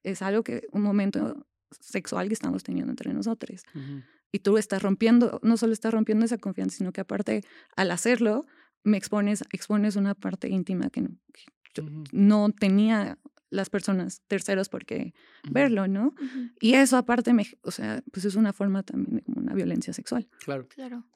[0.02, 1.46] es algo que un momento
[1.80, 4.02] sexual que estamos teniendo entre nosotros Ujú.
[4.32, 7.42] Y tú estás rompiendo, no solo estás rompiendo esa confianza, sino que aparte
[7.76, 8.46] al hacerlo
[8.84, 13.18] me expones, expones una parte íntima que no, que no tenía
[13.50, 15.14] las personas terceros por qué
[15.44, 15.52] Ujú.
[15.54, 16.14] verlo, ¿no?
[16.60, 19.92] Y eso aparte, me, o sea, pues es una forma también de como una violencia
[19.92, 20.28] sexual.
[20.40, 20.68] Claro.
[20.68, 21.06] Claro.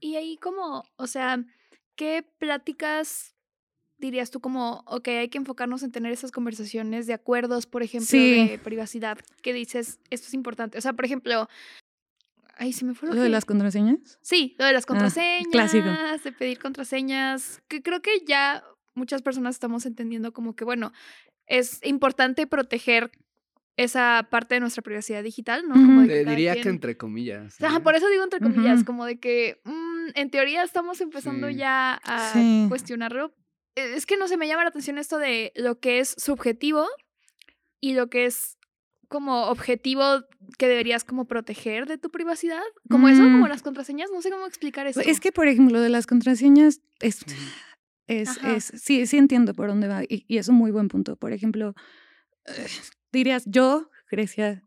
[0.00, 1.42] Y ahí como, o sea,
[1.96, 3.34] ¿qué pláticas
[3.98, 8.06] dirías tú como, ok, hay que enfocarnos en tener esas conversaciones de acuerdos, por ejemplo,
[8.06, 8.48] Sí.
[8.48, 10.76] de privacidad, que dices, esto es importante?
[10.76, 11.48] O sea, por ejemplo,
[12.56, 14.18] ay, se me fue lo, Lo de las contraseñas.
[14.22, 15.88] Sí, lo de las contraseñas, clásico.
[16.24, 18.64] de pedir contraseñas, que creo que ya
[18.94, 20.92] muchas personas estamos entendiendo como que, bueno,
[21.46, 23.10] es importante proteger
[23.76, 25.74] esa parte de nuestra privacidad digital, ¿no?
[25.74, 27.58] Como de Te diría que entre comillas.
[27.82, 31.56] Por eso digo entre comillas, como de que mm, en teoría estamos empezando Sí.
[31.56, 32.64] ya a Sí.
[32.70, 33.34] cuestionarlo.
[33.74, 36.86] Eh, Es que no se me llama la atención esto de lo que es subjetivo
[37.78, 38.55] y lo que es
[39.08, 40.04] como objetivo
[40.58, 42.62] que deberías como proteger de tu privacidad.
[42.90, 43.48] Como eso, como Mm.
[43.48, 45.00] las contraseñas, no sé cómo explicar eso.
[45.00, 47.20] Es que, por ejemplo, lo de las contraseñas es,
[48.06, 51.16] es, es sí, sí entiendo por dónde va y, y es un muy buen punto.
[51.16, 51.74] Por ejemplo,
[52.46, 52.66] eh,
[53.12, 54.62] dirías, yo, Grecia,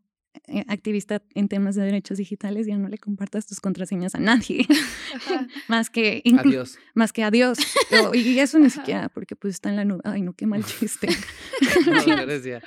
[0.68, 4.66] activista en temas de derechos digitales, ya no le compartas tus contraseñas a nadie,
[5.68, 6.78] más que Adiós.
[6.94, 7.58] más que a Dios.
[8.04, 10.00] O- y eso ni siquiera, porque pues está en la nube.
[10.04, 11.08] Ay, no, qué mal chiste.
[11.86, 12.60] No.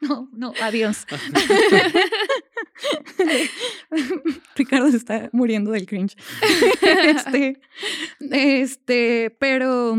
[0.00, 1.06] No, no, adiós.
[4.56, 6.16] Ricardo se está muriendo del cringe.
[7.04, 7.60] este,
[8.30, 9.96] este, pero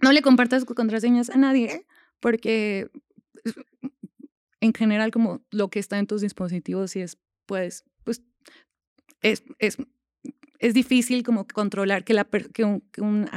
[0.00, 1.86] no le compartas contraseñas a nadie
[2.20, 2.88] porque
[4.60, 8.22] en general como lo que está en tus dispositivos y es pues pues
[9.22, 9.76] es, es,
[10.58, 13.28] es difícil como controlar que la que un, que un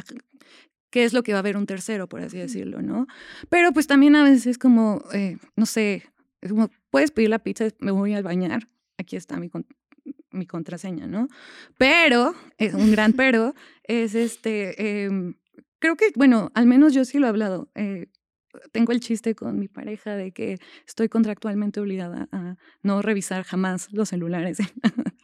[0.90, 3.08] qué es lo que va a ver un tercero, por así decirlo, ¿no?
[3.50, 6.04] Pero pues también a veces como, eh, no sé,
[6.42, 9.66] es como, puedes pedir la pizza, me voy al bañar, aquí está mi, con-
[10.32, 11.30] mi contraseña, ¿no?
[11.78, 15.36] Pero, es un gran pero, es este, em,
[15.80, 17.70] creo que, bueno, al menos yo sí lo he hablado.
[17.76, 18.08] eh,
[18.72, 23.92] tengo el chiste con mi pareja de que estoy contractualmente obligada a no revisar jamás
[23.92, 24.60] los celulares.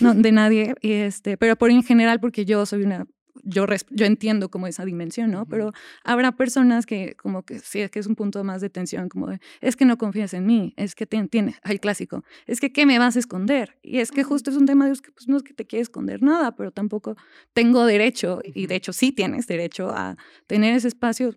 [0.00, 3.06] No, de nadie, este, pero por en general porque yo soy una
[3.42, 5.46] yo, yo entiendo como esa dimensión, ¿no?
[5.46, 9.08] Pero habrá personas que como que sí, es que es un punto más de tensión,
[9.08, 12.60] como de, es que no confías en mí, es que te tiene, hay clásico, es
[12.60, 13.76] que ¿qué me vas a esconder?
[13.82, 15.82] Y es que justo es un tema de que pues no es que te quiera
[15.82, 17.16] esconder nada, pero tampoco
[17.52, 21.34] tengo derecho, y de hecho sí tienes derecho a tener ese espacio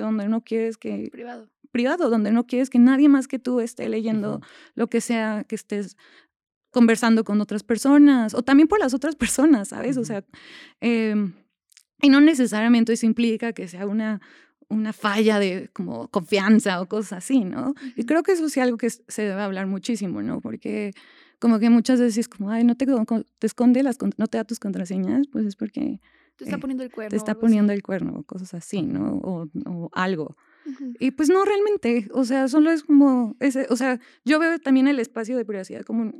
[0.00, 1.08] donde no quieres que...
[1.10, 1.48] Privado.
[1.72, 4.40] Privado, donde no quieres que nadie más que tú esté leyendo
[4.74, 5.96] lo que sea que estés
[6.70, 9.96] conversando con otras personas o también por las otras personas, ¿sabes?
[9.96, 10.24] O sea,
[10.80, 11.14] eh,
[12.02, 14.20] y no necesariamente eso implica que sea una,
[14.68, 17.74] una falla de como confianza o cosas así, ¿no?
[17.96, 20.40] Y creo que eso sí es algo que se debe hablar muchísimo, ¿no?
[20.40, 20.92] Porque
[21.38, 22.86] como que muchas veces es como, ay, no te,
[23.38, 26.00] te esconde las, no te da tus contraseñas, pues es porque...
[26.40, 27.10] Te está poniendo el cuerno.
[27.10, 29.16] Te está poniendo el cuerno, o cosas así, ¿no?
[29.18, 30.36] O, o algo.
[30.98, 34.88] Y pues no realmente, o sea, solo es como, ese, o sea, yo veo también
[34.88, 36.12] el espacio de privacidad como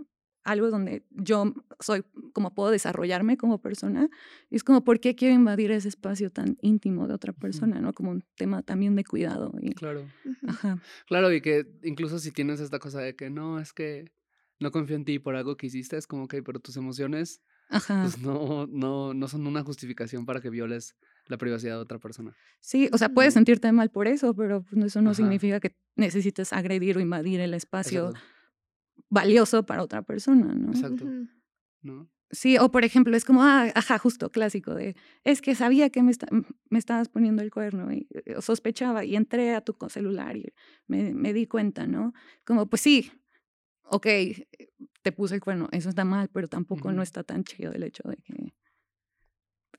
[0.44, 2.02] algo donde yo soy,
[2.32, 4.08] como puedo desarrollarme como persona.
[4.50, 7.80] Y es como, ¿por qué quiero invadir ese espacio tan íntimo de otra persona?
[7.80, 7.92] ¿no?
[7.92, 9.52] Como un tema también de cuidado.
[9.60, 10.06] Y, claro.
[10.46, 10.78] Ajá.
[11.06, 14.12] Claro, y que incluso si tienes esta cosa de que no, es que
[14.58, 18.02] no confío en ti por algo que hiciste, es como que, pero tus emociones Ajá.
[18.02, 22.34] Pues no, no, no son una justificación para que violes la privacidad de otra persona.
[22.60, 26.52] Sí, o sea, puedes sentirte mal por eso, pero pues, eso no significa que necesites
[26.52, 28.12] agredir o invadir el espacio
[29.08, 30.72] valioso para otra persona, ¿no?
[30.72, 31.04] Exacto.
[31.82, 32.10] ¿No?
[32.32, 36.02] Sí, o por ejemplo, es como, ah, ajá, justo, clásico, de, es que sabía que
[36.02, 36.12] me,
[36.68, 40.52] me estabas poniendo el cuerno y eh, sospechaba y entré a tu celular y
[40.86, 42.12] me, me di cuenta, ¿no?
[42.44, 43.10] Como, pues sí,
[43.90, 44.06] ok,
[45.02, 48.08] te puse el cuerno, eso está mal, pero tampoco no está tan chido el hecho
[48.08, 48.54] de que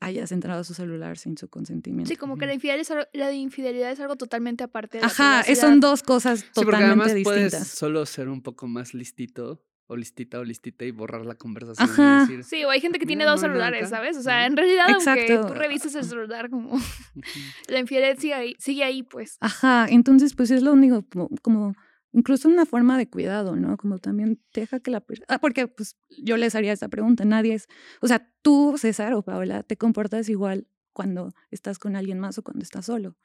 [0.00, 2.08] hayas entrado a su celular sin su consentimiento.
[2.08, 5.80] Sí, como que la infidelidad es, la infidelidad es algo totalmente aparte de Ajá, son
[5.80, 7.50] dos cosas totalmente sí, distintas.
[7.52, 11.88] Puedes solo ser un poco más listito o listita o listita y borrar la conversación.
[11.88, 12.24] Ajá.
[12.24, 14.16] Y decir, sí, o hay gente que tiene dos celulares, ¿sabes?
[14.16, 16.72] O sea, en realidad, aunque tú revises el celular, como
[17.68, 19.36] la infidelidad sigue ahí, sigue ahí, pues.
[19.40, 21.74] Ajá, entonces, pues es lo único, como, como
[22.12, 23.76] incluso una forma de cuidado, ¿no?
[23.76, 27.54] Como también deja que la persona, ah, porque pues yo les haría esta pregunta, nadie
[27.54, 27.68] es,
[28.00, 32.42] o sea, tú, César o Paola, te comportas igual cuando estás con alguien más o
[32.42, 33.16] cuando estás solo.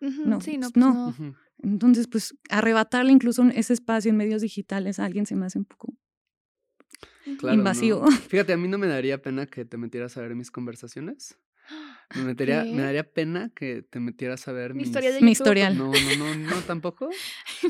[0.00, 1.14] no, sí, no, pues no.
[1.62, 5.64] Entonces, pues arrebatarle incluso ese espacio en medios digitales a alguien se me hace un
[5.64, 5.94] poco
[7.26, 8.06] invasivo.
[8.28, 11.38] Fíjate, a mí no me daría pena que te metieras a ver mis conversaciones.
[12.14, 15.20] Me, metería, me daría pena que te metieras a ver mi, historial.
[15.20, 15.76] mi historial.
[15.76, 17.08] No, no, no, no, tampoco.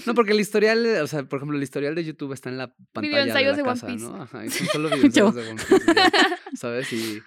[0.04, 2.74] No, porque el historial, o sea, por ejemplo, el historial de YouTube está en la
[2.92, 4.22] pantalla de la de casa, ¿no?
[4.22, 5.92] Ajá, y son solo videos de One Piece,
[6.54, 6.92] ¿sabes?
[6.92, 7.22] Y,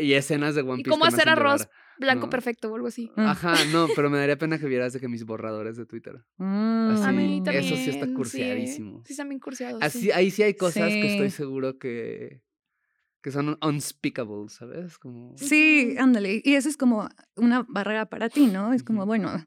[0.00, 0.88] y escenas de One Piece.
[0.88, 3.10] ¿Y cómo hacer arroz blanco perfecto o algo así?
[3.16, 3.32] Ah.
[3.32, 6.24] Ajá, no, pero me daría pena que vieras de que mis borradores de Twitter.
[6.36, 6.90] Mm.
[6.90, 8.98] Así, a mí también, eso sí está curseadísimo.
[8.98, 9.82] Sí, sí están bien curseados.
[9.82, 12.40] Así, Ahí sí hay cosas que estoy seguro que
[13.22, 14.98] que son unspeakable, ¿sabes?
[14.98, 15.36] Como...
[15.36, 16.42] Sí, ándale.
[16.44, 18.72] Y eso es como una barrera para ti, ¿no?
[18.72, 19.44] Es como, bueno,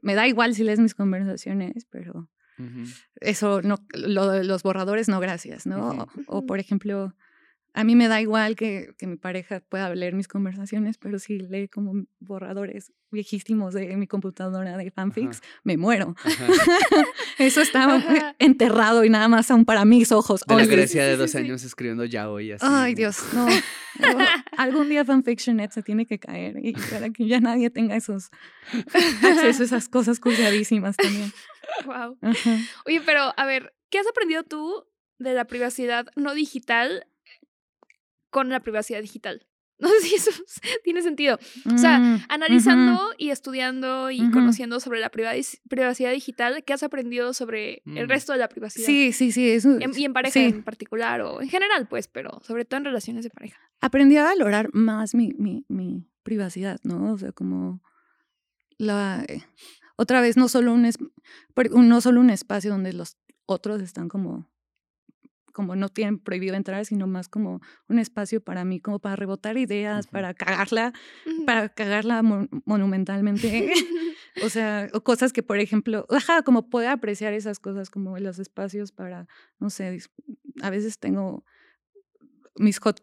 [0.00, 2.28] me da igual si lees mis conversaciones, pero
[3.20, 6.06] eso, no, lo, los borradores, no gracias, ¿no?
[6.26, 7.14] o, por ejemplo,
[7.74, 11.38] a mí me da igual que, que, mi pareja pueda leer mis conversaciones, pero si
[11.38, 16.14] lee como borradores viejísimos de mi computadora de fanfics, me muero.
[17.38, 20.42] Eso está enterrado y nada más aún para mis ojos.
[20.46, 22.66] De la Grecia de dos años escribiendo ya hoy así.
[22.68, 23.46] Ay, Dios, no.
[24.56, 28.30] algún día fanfictionet se tiene que caer y para que ya nadie tenga esos
[29.22, 31.32] acceso a esas cosas cursadísimas también.
[31.86, 32.18] Wow.
[32.86, 34.84] Oye, pero a ver, ¿qué has aprendido tú
[35.18, 37.06] de la privacidad no digital
[38.32, 39.46] con la privacidad digital.
[39.82, 40.30] No sé si eso
[40.84, 41.40] tiene sentido.
[41.66, 47.34] O sea, mm, analizando y estudiando y conociendo sobre la privacidad digital, ¿qué has aprendido
[47.34, 48.08] sobre el mm.
[48.08, 48.86] resto de la privacidad?
[48.86, 49.50] Sí, sí, sí.
[49.50, 53.24] Eso, y en pareja en particular o en general, pues, pero sobre todo en relaciones
[53.24, 53.58] de pareja.
[53.80, 57.12] Aprendí a valorar más mi, mi, mi privacidad, ¿no?
[57.12, 57.82] O sea, como
[58.78, 59.24] la...
[59.26, 59.42] Eh,
[59.96, 60.88] otra vez, no solo un,
[61.88, 63.16] no solo un espacio donde los
[63.46, 64.51] otros están como
[65.52, 69.56] como no tienen prohibido entrar, sino más como un espacio para mí, como para rebotar
[69.58, 70.92] ideas, para cagarla,
[71.46, 72.22] para cagarla
[72.64, 73.72] monumentalmente.
[74.44, 78.38] o sea, o cosas que, por ejemplo, ajá, como poder apreciar esas cosas como los
[78.38, 79.26] espacios para,
[79.58, 79.98] no sé,
[80.62, 81.44] a veces tengo
[82.56, 83.02] mis hot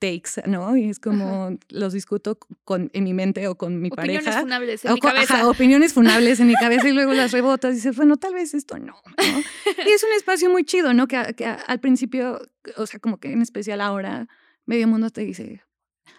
[0.00, 0.76] takes, ¿no?
[0.76, 4.18] Y es como los discuto con, en mi mente o con mi pareja.
[4.18, 5.48] Opiniones funables en mi cabeza.
[5.48, 8.78] opiniones funables en mi cabeza y luego las rebotas y dices, bueno, tal vez esto
[8.78, 11.06] no, Y es un espacio muy chido, ¿no?
[11.06, 12.40] Que, que al principio,
[12.76, 14.26] o sea, como que en especial ahora,
[14.66, 15.62] medio mundo te dice,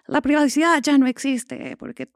[0.08, 2.08] la privacidad ya no existe, porque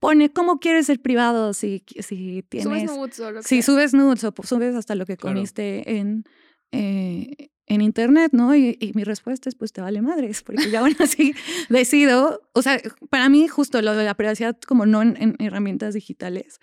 [0.00, 2.64] pone cómo quieres ser privado si, si tienes...
[2.64, 6.24] Subes nudes o lo Si subes nudes o subes hasta lo que comiste en,
[6.72, 8.54] eh, en internet, ¿no?
[8.54, 11.34] Y, mi respuesta es, pues te vale madres, porque ya aún así
[11.68, 16.60] decido, o sea, para mí justo lo de la privacidad como no en, herramientas digitales,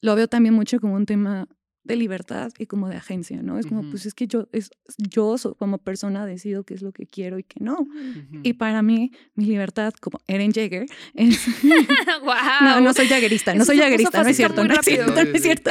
[0.00, 1.48] lo veo también mucho como un tema
[1.86, 3.58] de libertad y como de agencia, ¿no?
[3.58, 7.06] Es como, pues es que yo, es, yo como persona decido qué es lo que
[7.06, 7.86] quiero y qué no.
[8.42, 11.46] Y para mí, mi libertad, como Eren Jaeger, es...
[12.62, 15.42] No, no soy jaguerista, no soy jaguerista, no es cierto, no es cierto, no es
[15.42, 15.70] cierto.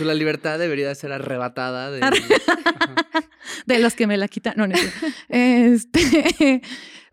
[0.00, 2.00] la libertad debería ser arrebatada de...
[3.66, 4.54] de los que me la quitan.
[4.56, 4.74] No, no,
[5.28, 6.62] este,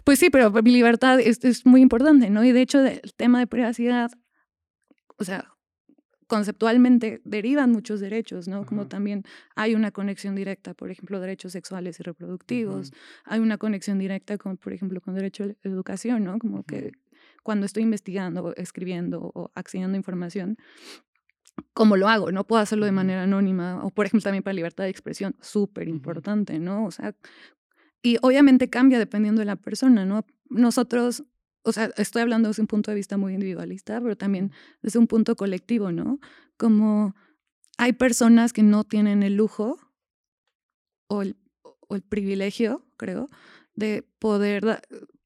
[0.03, 2.43] pues sí, pero mi libertad es, es, muy importante, ¿no?
[2.43, 4.12] Y de hecho, el tema de privacidad,
[5.17, 5.56] o sea,
[6.27, 8.65] conceptualmente derivan muchos derechos, ¿no?
[8.65, 9.23] Como también
[9.55, 12.91] hay una conexión directa, por ejemplo, derechos sexuales y reproductivos,
[13.23, 16.37] hay una conexión directa con, por ejemplo, con derecho a la educación, ¿no?
[16.37, 16.91] Como que
[17.43, 20.57] cuando estoy investigando, escribiendo o accediendo a información,
[21.73, 22.31] ¿cómo lo hago?
[22.31, 25.87] No puedo hacerlo de manera anónima, o por ejemplo también para libertad de expresión, súper
[25.87, 26.85] importante, ¿no?
[26.85, 27.15] O sea,
[28.01, 30.25] y obviamente cambia dependiendo de la persona, ¿no?
[30.49, 31.23] Nosotros
[31.67, 35.08] o sea, estoy hablando desde un punto de vista muy individualista, pero también desde un
[35.08, 36.19] punto colectivo, ¿no?
[36.56, 37.13] Como
[37.77, 39.77] hay personas que no tienen el lujo
[41.10, 43.27] o el, o el privilegio, creo,
[43.75, 44.82] de poder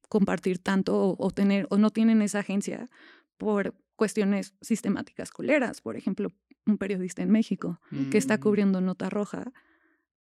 [0.08, 2.90] compartir tanto o, tener, o no tienen esa agencia
[3.38, 5.80] por cuestiones sistemáticas coleras.
[5.80, 6.32] Por ejemplo,
[6.66, 8.40] un periodista en México que está mm.
[8.40, 9.52] cubriendo nota roja,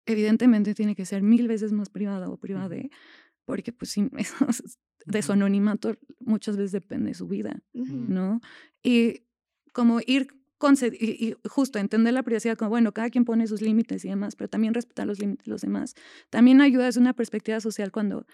[0.05, 2.77] evidentemente tiene que ser mil veces más privada o privada,
[3.43, 4.11] porque pues sin
[5.05, 8.41] de su anonimato muchas veces depende de su vida, ¿no?
[8.83, 9.23] Y
[9.71, 10.27] como ir
[10.99, 14.35] y, y, justo entender la privacidad como, bueno, cada quien pone sus límites y demás,
[14.35, 15.95] pero también respetar los límites de los demás.
[16.29, 18.25] También ayuda desde una perspectiva social cuando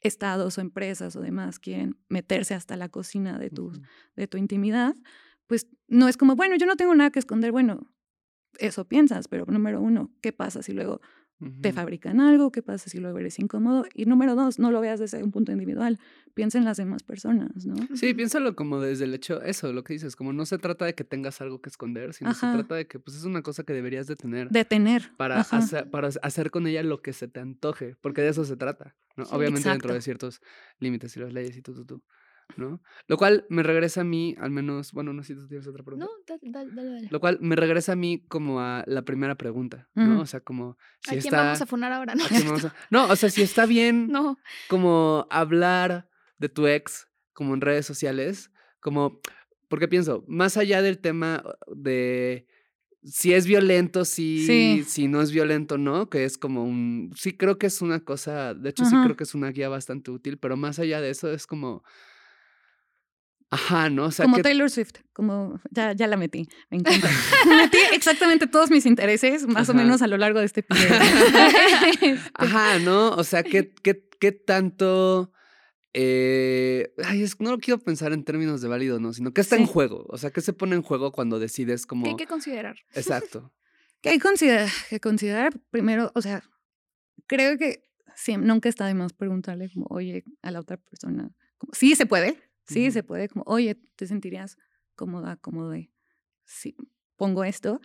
[0.00, 3.72] estados o empresas o demás quieren meterse hasta la cocina de tu,
[4.16, 4.94] de tu intimidad,
[5.46, 7.90] pues no es como, bueno, yo no tengo nada que esconder, bueno,
[8.58, 11.00] eso piensas, pero número uno, ¿qué pasa si luego
[11.60, 13.84] te fabrican algo, qué pasa si luego eres incómodo.
[13.94, 15.98] Y número dos, no lo veas desde un punto individual,
[16.34, 17.76] piensa en las demás personas, ¿no?
[17.94, 20.94] Sí, piénsalo como desde el hecho, eso, lo que dices, como no se trata de
[20.94, 23.72] que tengas algo que esconder, sino se trata de que pues es una cosa que
[23.72, 24.48] deberías de tener.
[24.48, 25.12] De tener.
[25.16, 28.56] Para, hacer, para hacer con ella lo que se te antoje, porque de eso se
[28.56, 29.24] trata, ¿no?
[29.30, 30.40] Obviamente dentro de ciertos
[30.80, 32.02] límites y las leyes y tú, tú, tú.
[32.56, 32.80] ¿No?
[33.06, 35.84] Lo cual me regresa a mí, al menos, bueno, no sé si tú tienes otra
[35.84, 36.06] pregunta.
[36.06, 37.08] No, dale, dale, dale.
[37.10, 40.20] Lo cual me regresa a mí como a la primera pregunta, ¿no?
[40.20, 42.14] O sea, como si ¿A quién vamos a funar ahora?
[42.14, 42.24] No,
[42.90, 44.38] no, o sea, si está bien no.
[44.68, 46.08] como hablar
[46.38, 49.20] de tu ex como en redes sociales, como,
[49.68, 52.48] porque pienso, más allá del tema de
[53.04, 57.58] si es violento, si, si no es violento, no, que es como un, sí creo
[57.58, 60.56] que es una cosa, de hecho sí creo que es una guía bastante útil, pero
[60.56, 61.84] más allá de eso es como
[63.50, 64.06] Ajá, ¿no?
[64.06, 67.08] O sea, como Taylor Swift, como ya, ya la metí, me encanta.
[67.46, 72.18] metí exactamente todos mis intereses, más o menos a lo largo de este episodio.
[72.34, 73.10] Ajá, ¿no?
[73.10, 75.32] O sea, ¿qué, qué, qué tanto...
[75.94, 79.56] Eh, ay, es, no lo quiero pensar en términos de válido, no, sino que está
[79.56, 80.04] en juego.
[80.10, 82.04] O sea, ¿qué se pone en juego cuando decides como...
[82.04, 82.76] ¿Qué hay que considerar?
[82.92, 83.52] Exacto.
[84.02, 85.58] ¿Qué hay que considerar?
[85.70, 86.42] Primero, o sea,
[87.26, 91.72] creo que sí, nunca está de más preguntarle como, oye, a la otra persona, como,
[91.72, 94.58] sí se puede, Sí, se puede como, oye, ¿te sentirías
[94.94, 95.90] cómoda, cómodo de,
[96.44, 96.76] si
[97.16, 97.80] pongo esto?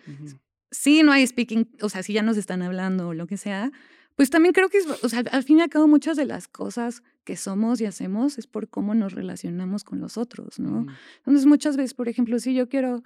[0.71, 3.71] Sí, no hay speaking, o sea, si ya nos están hablando o lo que sea,
[4.15, 6.47] pues también creo que, es, o sea, al fin y al cabo muchas de las
[6.47, 10.85] cosas que somos y hacemos es por cómo nos relacionamos con los otros, ¿no?
[11.17, 13.01] Entonces muchas veces, por ejemplo, si yo quiero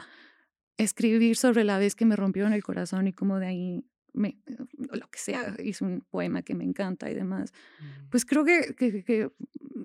[0.77, 4.37] escribir sobre la vez que me rompió en el corazón y cómo de ahí me,
[4.77, 7.53] lo que sea, hice un poema que me encanta y demás,
[8.09, 9.29] pues creo que, que, que,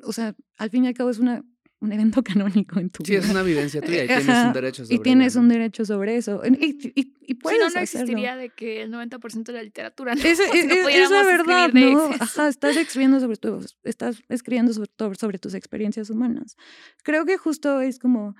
[0.02, 1.44] o sea, al fin y al cabo es una
[1.82, 3.20] un evento canónico en tu vida.
[3.20, 6.16] Sí, es una vivencia tuya y tienes un derecho sobre Y tienes un derecho sobre
[6.16, 6.42] eso.
[6.44, 10.14] Y, y, y puedes Si no, no existiría de que el 90% de la literatura
[10.14, 12.10] no, es, es, es la verdad, ¿no?
[12.20, 16.56] Ajá, estás escribiendo sobre tu, estás escribiendo sobre, sobre tus experiencias humanas.
[17.02, 18.36] Creo que justo es como,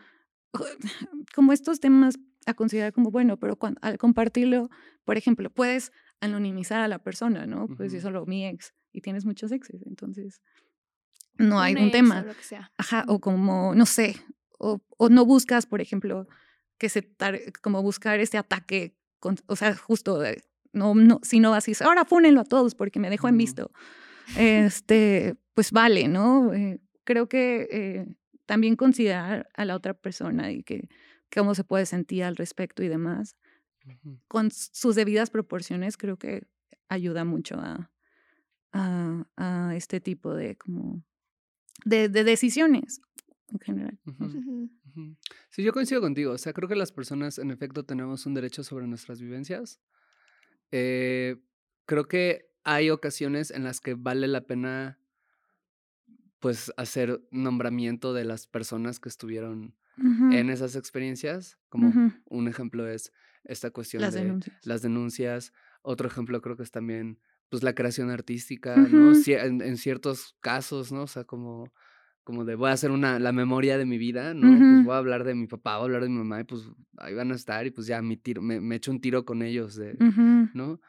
[1.34, 4.70] como estos temas a considerar como, bueno, pero cuando, al compartirlo,
[5.04, 7.66] por ejemplo, puedes anonimizar a la persona, ¿no?
[7.76, 10.40] Pues yo solo mi ex y tienes muchos exes, entonces
[11.42, 12.20] no hay un tema.
[12.20, 12.72] O lo que sea.
[12.76, 14.16] Ajá, o como, no sé,
[14.58, 16.26] o, o, no buscas, por ejemplo,
[16.78, 17.12] que se,
[17.60, 20.22] como buscar este ataque, con, o sea, justo,
[20.72, 23.36] no, no, si no vas y dices, ahora fúnenlo a todos porque me dejó en
[23.36, 23.70] visto.
[24.36, 26.54] Este, pues vale, ¿no?
[26.54, 28.06] Eh, creo que eh,
[28.46, 30.88] también considerar a la otra persona y que
[31.34, 33.36] cómo se puede sentir al respecto y demás,
[34.28, 36.44] con sus debidas proporciones, creo que
[36.88, 37.90] ayuda mucho a,
[38.72, 41.02] a, a este tipo de como
[41.84, 43.00] de, decisiones
[43.48, 43.98] en general.
[45.50, 46.32] Sí, yo coincido contigo.
[46.32, 49.80] O sea, creo que las personas en efecto tenemos un derecho sobre nuestras vivencias.
[50.70, 51.36] Eh,
[51.86, 54.98] creo que hay ocasiones en las que vale la pena
[56.40, 61.58] pues hacer nombramiento de las personas que estuvieron en esas experiencias.
[61.68, 63.12] Como un ejemplo es
[63.44, 65.52] esta cuestión de las denuncias.
[65.82, 67.20] Otro ejemplo creo que es también
[67.52, 69.12] pues la creación artística, ¿no?
[69.26, 71.02] En, ciertos casos, ¿no?
[71.02, 71.70] O sea, como,
[72.24, 74.48] como de voy a hacer una, la memoria de mi vida, ¿no?
[74.48, 76.62] Pues voy a hablar de mi papá, voy a hablar de mi mamá y pues
[76.96, 79.42] ahí van a estar y pues ya mi tiro, me, me echo un tiro con
[79.42, 79.94] ellos, de,
[80.54, 80.80] ¿no?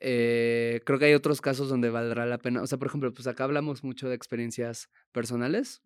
[0.00, 2.62] Eh, creo que hay otros casos donde valdrá la pena.
[2.62, 5.82] O sea, por ejemplo, pues acá hablamos mucho de experiencias personales,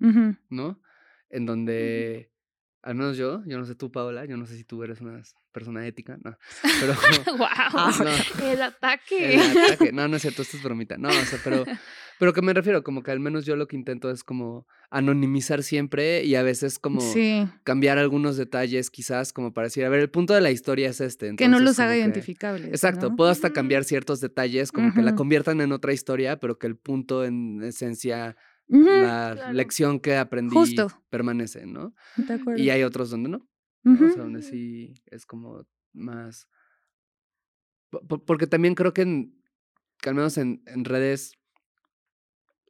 [0.49, 0.81] ¿no?
[1.29, 2.31] En donde,
[2.83, 5.23] al menos yo, yo no sé tú, Paola, yo no sé si tú eres una
[5.53, 6.37] persona ética, no.
[6.81, 6.95] Pero.
[7.39, 8.51] ¡Wow!
[8.51, 9.35] el ataque.
[9.35, 9.93] El ataque.
[9.93, 10.99] No, no es cierto, esto es bromita.
[10.99, 11.65] No, o sea, pero,
[12.19, 15.63] pero que me refiero, como que al menos yo lo que intento es como anonimizar
[15.63, 17.01] siempre y a veces como
[17.63, 21.01] cambiar algunos detalles, quizás, como para decir, a ver, el punto de la historia es
[21.01, 21.37] este.
[21.37, 22.69] que no los haga identificables.
[22.69, 26.67] Exacto, puedo hasta cambiar ciertos detalles, como que la conviertan en otra historia, pero que
[26.67, 28.37] el punto en esencia
[28.73, 30.57] la lección que aprendí
[31.11, 31.95] permanece, ¿no?
[32.17, 32.61] De acuerdo.
[32.63, 33.49] Y hay otros donde no.
[33.85, 36.49] O sea, donde sí es como más...
[38.27, 41.35] Porque también creo que, al menos en, redes,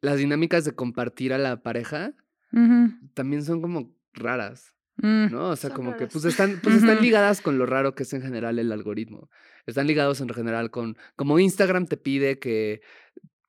[0.00, 2.14] las dinámicas de compartir a la pareja
[3.14, 4.74] también son como raras.
[4.96, 5.30] Mm.
[5.30, 5.48] ¿no?
[5.50, 8.22] O sea, como que pues están, pues están ligadas con lo raro que es en
[8.22, 9.30] general el algoritmo.
[9.66, 12.82] Están ligados en general con, como Instagram te pide que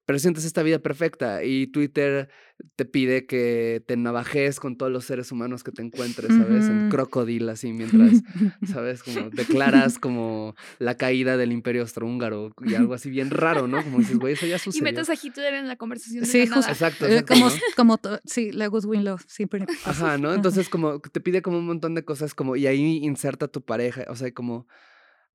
[0.05, 2.29] presentes esta vida perfecta y Twitter
[2.75, 6.65] te pide que te navajes con todos los seres humanos que te encuentres, ¿sabes?
[6.65, 8.21] En crocodil, así, mientras,
[8.71, 9.01] ¿sabes?
[9.03, 13.83] Como declaras como la caída del imperio austrohúngaro y algo así bien raro, ¿no?
[13.83, 14.87] Como dices, güey, eso ya sucedió.
[14.87, 16.25] Y metes a Hitler en la conversación.
[16.25, 16.69] Sí, justo.
[16.69, 17.07] Exacto.
[17.07, 19.65] Eh, como, como sí, Legos Winlow, siempre.
[19.85, 20.33] Ajá, ¿no?
[20.33, 24.05] Entonces, como te pide como un montón de cosas, como, y ahí inserta tu pareja,
[24.09, 24.67] o sea, como,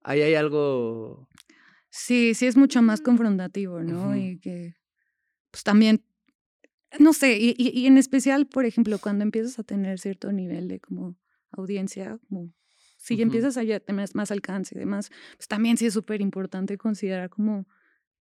[0.03, 1.29] ahí hay algo
[1.91, 4.17] Sí, sí es mucho más confrontativo, ¿no?
[4.17, 4.77] Y que,
[5.51, 6.05] pues también,
[6.99, 10.81] no sé, y, y, en especial, por ejemplo, cuando empiezas a tener cierto nivel de
[10.81, 11.17] como
[11.51, 12.53] audiencia, como
[12.99, 16.77] si empiezas a ya tener más alcance y demás, pues también sí es súper importante
[16.77, 17.67] considerar como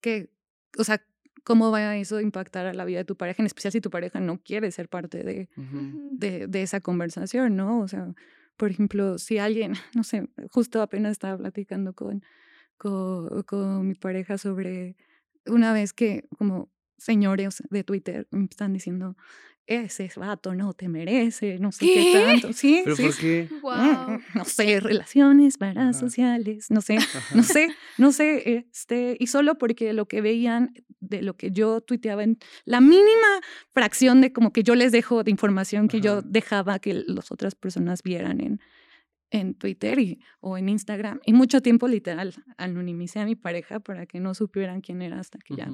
[0.01, 0.31] que,
[0.77, 1.01] o sea,
[1.45, 3.91] cómo va eso a impactar a la vida de tu pareja, en especial si tu
[3.91, 5.49] pareja no quiere ser parte de,
[6.11, 7.81] de, de, esa conversación, ¿no?
[7.81, 8.13] O sea,
[8.57, 12.25] por ejemplo, si alguien, no sé, justo apenas estaba platicando con
[12.77, 14.97] con, mi pareja sobre
[15.47, 19.17] una vez que como señores de Twitter me están diciendo,
[19.67, 22.53] ese vato no te merece, no sé qué, tanto.
[22.53, 23.03] Sí, ¿Pero sí.
[23.03, 23.49] por qué?
[23.63, 24.21] Wow.
[24.35, 26.99] No sé, relaciones parasociales, no sé,
[27.35, 31.81] no sé, no sé, este, y solo porque lo que veían de lo que yo
[31.81, 33.41] tuiteaba en la mínima
[33.73, 37.55] fracción de como que yo les dejo de información que yo dejaba que las otras
[37.55, 38.61] personas vieran en,
[39.35, 41.21] en Twitter y, o en Instagram.
[41.27, 45.39] Y mucho tiempo literal anonimicé a mi pareja para que no supieran quién era hasta
[45.39, 45.71] que ya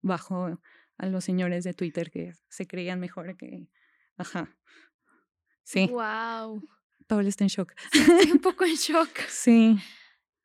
[0.00, 0.58] bajó
[0.96, 3.68] a los señores de Twitter que se creían mejor que...
[4.16, 4.56] Ajá.
[5.62, 5.88] Sí.
[5.88, 6.66] Wow.
[7.06, 7.74] Paula está en shock.
[7.92, 9.10] Estoy un poco en shock.
[9.28, 9.76] Sí.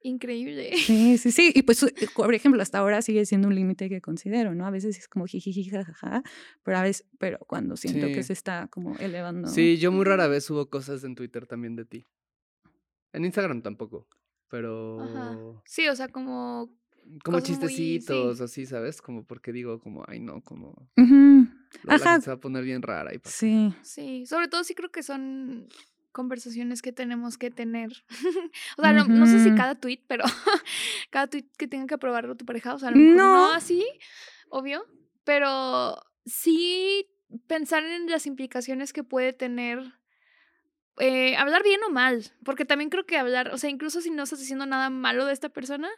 [0.01, 0.71] Increíble.
[0.75, 1.51] Sí, sí, sí.
[1.55, 4.65] Y pues, eh, por ejemplo, hasta ahora sigue siendo un límite que considero, ¿no?
[4.65, 6.21] A veces es como jiji, jajaja,
[6.63, 9.47] pero a veces, pero cuando siento que se está como elevando.
[9.47, 12.07] Sí, yo muy rara vez subo cosas en Twitter también de ti.
[13.17, 14.07] En Instagram tampoco,
[14.47, 15.61] pero...
[15.65, 16.69] Sí, o sea, como...
[17.23, 19.01] Como chistecitos, así, ¿sabes?
[19.01, 20.89] Como porque digo, como, ay, no, como...
[21.87, 22.21] Ajá.
[22.21, 23.13] se va a poner bien rara.
[23.15, 23.73] Y sí.
[23.81, 25.67] Sí, sobre todo sí creo que son
[26.11, 27.91] conversaciones que tenemos que tener.
[28.77, 30.25] o sea, no, sé si cada tweet, pero
[31.09, 33.85] cada tweet que tenga que aprobarlo tu pareja, o sea, no, no así,
[34.49, 34.85] obvio,
[35.23, 37.07] pero sí
[37.47, 39.79] pensar en las implicaciones que puede tener
[40.99, 44.23] eh, hablar bien o mal, porque también creo que hablar, o sea, incluso si no
[44.23, 45.89] estás diciendo nada malo de esta persona,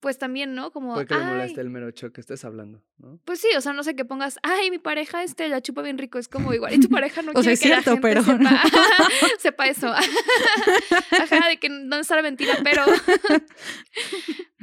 [0.00, 0.72] pues también, ¿no?
[0.72, 0.94] Como.
[0.94, 3.20] Puede que le moleste el mero que estés hablando, ¿no?
[3.24, 5.98] Pues sí, o sea, no sé, que pongas, ay, mi pareja este la chupa bien
[5.98, 8.22] rico, es como igual, y tu pareja no o quiere sea, es cierto, pero...
[8.22, 8.38] sepa,
[9.38, 9.88] sepa eso.
[11.10, 12.84] ajá, de que no es la mentira, pero.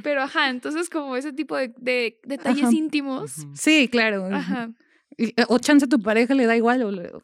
[0.02, 3.46] pero ajá, entonces, como ese tipo de, de detalles íntimos.
[3.54, 4.28] Sí, claro.
[4.32, 4.70] Ajá.
[5.18, 7.22] Eh, o chance a tu pareja le da igual, o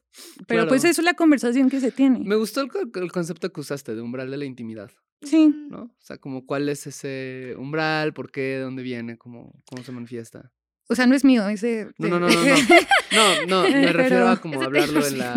[0.48, 2.18] pero pues eso es la conversación que se tiene.
[2.18, 4.90] Me gustó el, concepto que usaste de umbral de la intimidad.
[5.22, 5.54] Sí.
[5.70, 5.82] ¿No?
[5.82, 9.92] O sea, como cuál es ese umbral, por qué, de dónde viene, cómo, cómo se
[9.92, 10.52] manifiesta.
[10.86, 11.88] O sea, no es mío, ese...
[11.96, 13.46] No, no, no, no, no.
[13.46, 15.34] No, me refiero a como hablarlo en la...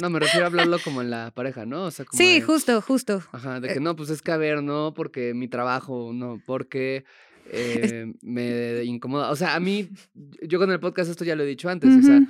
[0.00, 1.84] No, me refiero a hablarlo como en la pareja, ¿no?
[1.84, 3.22] O sea, como Sí, justo, justo.
[3.32, 6.40] Ajá, de que eh no, pues es que a ver, no, porque mi trabajo, no,
[6.46, 7.04] porque
[7.50, 9.30] eh, me incomoda.
[9.30, 9.88] O sea, a mí,
[10.42, 12.20] yo con el podcast esto ya lo he dicho antes, o sea,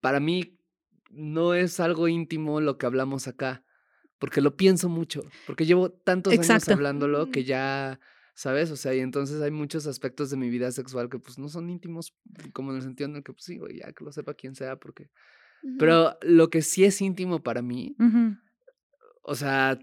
[0.00, 0.58] para mí
[1.10, 3.64] no es algo íntimo lo que hablamos acá,
[4.18, 8.00] porque lo pienso mucho, porque llevo tantos años hablándolo que ya
[8.34, 8.70] ¿sabes?
[8.70, 11.70] O sea, y entonces hay muchos aspectos de mi vida sexual que pues no son
[11.70, 12.16] íntimos,
[12.52, 14.54] como en el sentido en el que pues sí, güey, ya que lo sepa quien
[14.54, 15.08] sea, porque...
[15.78, 17.96] Pero lo que sí es íntimo para mí,
[19.22, 19.78] o sea,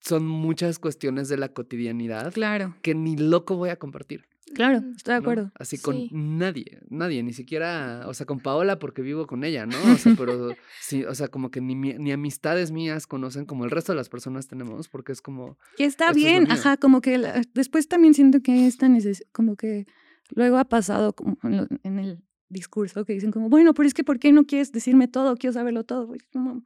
[0.00, 2.76] son muchas cuestiones de la cotidianidad claro.
[2.82, 4.24] que ni loco voy a compartir.
[4.54, 5.52] Claro, estoy de acuerdo.
[5.54, 9.76] Así con nadie, nadie, ni siquiera, o sea, con Paola porque vivo con ella, ¿no?
[9.92, 13.70] O sea, pero sí, o sea, como que ni, ni amistades mías conocen como el
[13.70, 15.56] resto de las personas tenemos, porque es como...
[15.76, 19.86] Que está bien, ajá, como que después también siento que esta neces como que
[20.34, 24.18] luego ha pasado como en, el discurso que dicen como, bueno, pero es que ¿por
[24.18, 25.36] qué no quieres decirme todo?
[25.36, 26.08] Quiero saberlo todo.
[26.08, 26.62] Pues, como,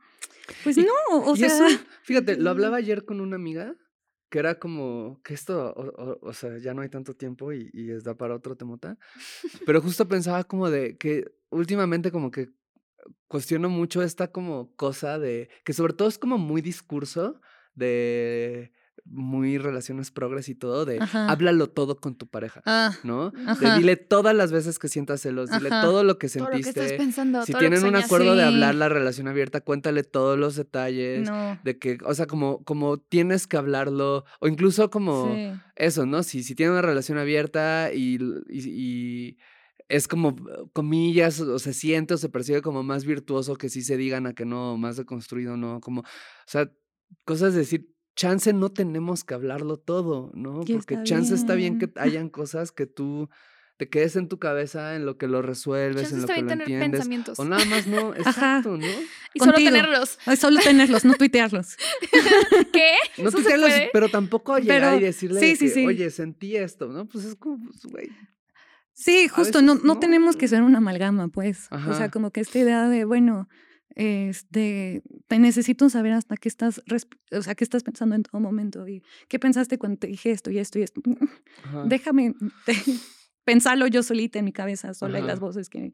[0.64, 1.68] pues no, o sea...
[2.03, 3.76] fíjate, lo hablaba ayer con una amiga
[4.30, 5.72] que era como que esto,
[6.20, 8.99] o, sea, ya no hay tanto tiempo y, y es da para otro temota,
[9.64, 12.49] pero justo pensaba como de que últimamente como que
[13.28, 17.41] cuestiono mucho esta como cosa de, que sobre todo es como muy discurso
[17.74, 18.72] de
[19.05, 23.31] muy relaciones progres y todo, de háblalo todo con tu pareja, ah, ¿no?
[23.31, 26.51] De dile todas las veces que sientas celos, dile todo lo que sentiste.
[26.51, 30.05] Todo lo que estás pensando, si tienen un acuerdo de hablar la relación abierta, cuéntale
[30.05, 31.31] todos los detalles,
[31.63, 35.35] de que, o sea, como, como tienes que hablarlo, o incluso como
[35.77, 36.23] eso, ¿no?
[36.23, 38.19] Si, si tienen una relación abierta y,
[38.49, 39.37] y,
[39.89, 40.35] es como,
[40.73, 44.33] comillas, o se siente o se percibe como más virtuoso que si se digan a
[44.33, 45.81] que no, más deconstruido, ¿no?
[45.81, 46.05] Como, o
[46.47, 46.71] sea,
[47.27, 50.61] cosas de decir, chance no tenemos que hablarlo todo, ¿no?
[50.61, 53.29] Porque chance está bien que hayan cosas que tú
[53.77, 56.91] te quedes en tu cabeza en lo que lo resuelves, en lo que lo entiendes.
[56.91, 57.39] Pensamientos.
[57.41, 58.87] O nada más no, exacto, ¿no?
[59.35, 60.19] Y solo tenerlos.
[60.39, 61.77] solo tenerlos, no tuitearlos.
[62.73, 62.93] ¿Qué?
[63.19, 67.07] No tuitearlos, pero tampoco llegar y decirle que, oye, sentí esto, ¿no?
[67.07, 68.11] Pues es como, pues, güey.
[68.93, 71.67] Sí, justo, no, no, tenemos que ser una amalgama, pues.
[71.73, 73.49] O sea, como que esta idea de, bueno,
[73.95, 76.83] este, te necesito saber hasta qué estás,
[77.33, 80.51] o sea, qué estás pensando en todo momento y qué pensaste cuando te dije esto
[80.51, 81.01] y esto y esto.
[81.87, 82.35] Déjame
[83.45, 85.93] pensarlo yo solita en mi cabeza, sola y las voces que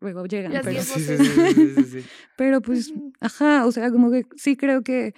[0.00, 0.52] luego llegan.
[0.62, 0.80] pero,
[2.36, 5.14] pero pues, ajá, o sea, como que sí creo que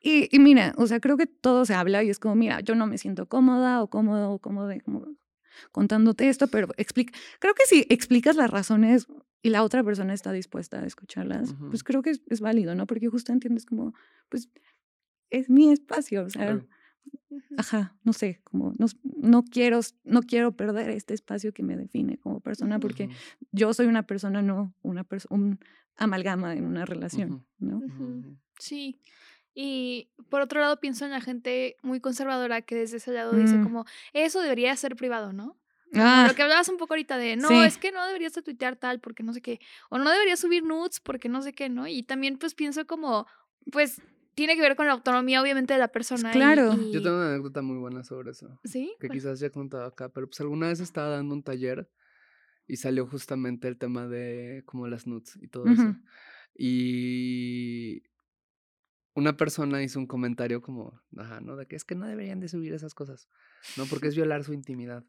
[0.00, 2.76] y, y, mira, o sea, creo que todo se habla y es como, mira, yo
[2.76, 5.06] no me siento cómoda o cómodo o cómodo, como
[5.72, 9.08] contándote esto, pero explica, creo que si explicas las razones
[9.42, 12.86] y la otra persona está dispuesta a escucharlas, pues creo que es, válido, ¿no?
[12.86, 13.94] Porque justo entiendes como,
[14.28, 14.48] pues,
[15.30, 16.60] es mi espacio, o sea,
[17.56, 22.18] ajá, no sé, como no, no, quiero, no quiero perder este espacio que me define
[22.18, 23.08] como persona, porque
[23.52, 25.58] yo soy una persona, no una persona, un
[25.96, 27.82] amalgama en una relación, ¿no?
[28.58, 29.00] Sí.
[29.54, 33.56] Y por otro lado pienso en la gente muy conservadora que desde ese lado dice
[33.58, 33.64] mm.
[33.64, 35.56] como, eso debería ser privado, ¿no?
[35.94, 36.26] Ah.
[36.28, 39.00] Lo que hablabas un poco ahorita de, no, es que no deberías de tuitear tal
[39.00, 39.60] porque no sé qué,
[39.90, 41.86] o no deberías subir nudes porque no sé qué, ¿no?
[41.86, 43.26] Y también pues pienso como,
[43.72, 44.02] pues
[44.34, 46.30] tiene que ver con la autonomía obviamente de la persona.
[46.30, 46.76] Claro.
[46.92, 48.60] Yo tengo una anécdota muy buena sobre eso.
[48.64, 48.94] Sí.
[49.00, 51.90] Que quizás ya he contado acá, pero pues alguna vez estaba dando un taller
[52.68, 55.96] y salió justamente el tema de como las nudes y todo eso.
[56.54, 58.04] Y
[59.14, 61.56] una persona hizo un comentario como, ajá, ¿no?
[61.56, 63.28] De que es que no deberían de subir esas cosas,
[63.76, 63.86] ¿no?
[63.86, 65.04] Porque es violar su intimidad.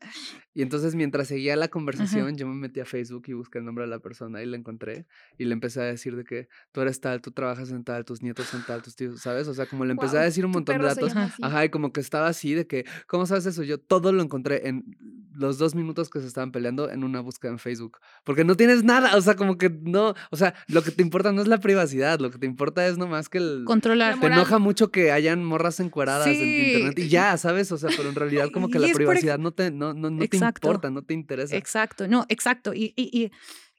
[0.54, 3.86] Y entonces mientras seguía la conversación, yo me metí a Facebook y busqué el nombre
[3.86, 5.06] de la persona y la encontré
[5.38, 8.22] y le empecé a decir de que tú eres tal, tú trabajas en tal, tus
[8.22, 9.48] nietos son tal, tus tíos, ¿sabes?
[9.48, 11.14] O sea, como le empecé a decir un montón de datos.
[11.16, 13.64] Ajá, y como que estaba así de que, ¿cómo sabes eso?
[13.64, 14.98] Yo todo lo encontré en
[15.34, 18.00] los dos minutos que se estaban peleando en una búsqueda en Facebook.
[18.24, 21.32] Porque no tienes nada, o sea, como que no, o sea, lo que te importa
[21.32, 23.64] no es la privacidad, lo que te importa es nomás que el...
[23.66, 24.20] Controlar.
[24.20, 27.72] Te enoja mucho que hayan morras encueradas en internet y ya, ¿sabes?
[27.72, 30.38] O sea, pero en realidad como que la privacidad no te, no, no, no te
[30.38, 31.56] importa, no te interesa.
[31.56, 32.74] Exacto, no, exacto.
[32.74, 33.32] Y, y,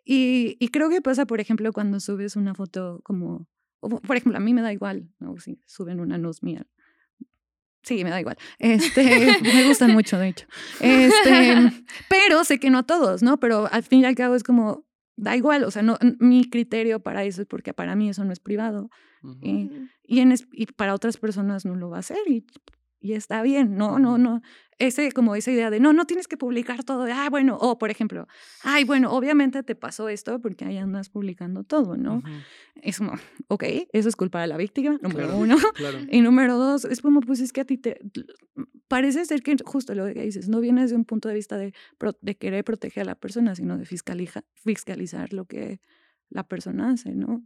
[0.05, 3.47] y, y, creo que pasa, por ejemplo, cuando subes una foto como,
[3.81, 5.37] por ejemplo, a mí me da igual, ¿no?
[5.39, 6.67] Si suben una luz mía
[7.83, 8.37] Sí, me da igual.
[8.59, 9.03] Este,
[9.43, 10.47] me gustan mucho, de hecho.
[10.81, 11.73] Este,
[12.09, 13.41] pero sé que no todos, ¿no?
[13.41, 14.85] Pero al fin y al cabo es como,
[15.17, 18.33] da igual, o sea, no, mi criterio para eso es porque para mí eso no
[18.33, 18.91] es privado.
[19.43, 19.71] y,
[20.05, 22.45] y, en, y para otras personas no lo va a hacer y
[23.01, 24.43] y está bien, no, no, no.
[24.79, 27.91] Ese, como esa idea de, no, no tienes que publicar todo, ah, bueno, o por
[27.91, 28.27] ejemplo,
[28.63, 32.23] ay, bueno, obviamente te pasó esto porque ahí andas publicando todo, ¿no?
[32.77, 33.13] Es como,
[33.49, 35.57] ok, eso es culpa de la víctima, número uno.
[36.11, 38.01] Y número dos, es como, pues es que a ti te,
[38.89, 41.75] parece ser que justo lo que dices, no vienes de un punto de vista de,
[42.21, 45.81] de querer proteger a la persona, sino de fiscalizar, fiscalizar lo que
[46.31, 47.45] la persona hace, ¿no?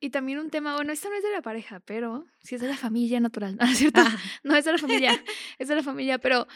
[0.00, 2.68] Y también un tema, bueno, esto no es de la pareja, pero sí es de
[2.68, 4.00] la familia natural, ¿no es cierto?
[4.00, 4.16] Ah.
[4.44, 5.24] No es de la familia,
[5.58, 6.46] es de la familia, pero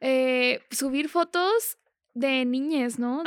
[0.00, 1.78] eh, subir fotos
[2.14, 3.22] de niñes, ¿no?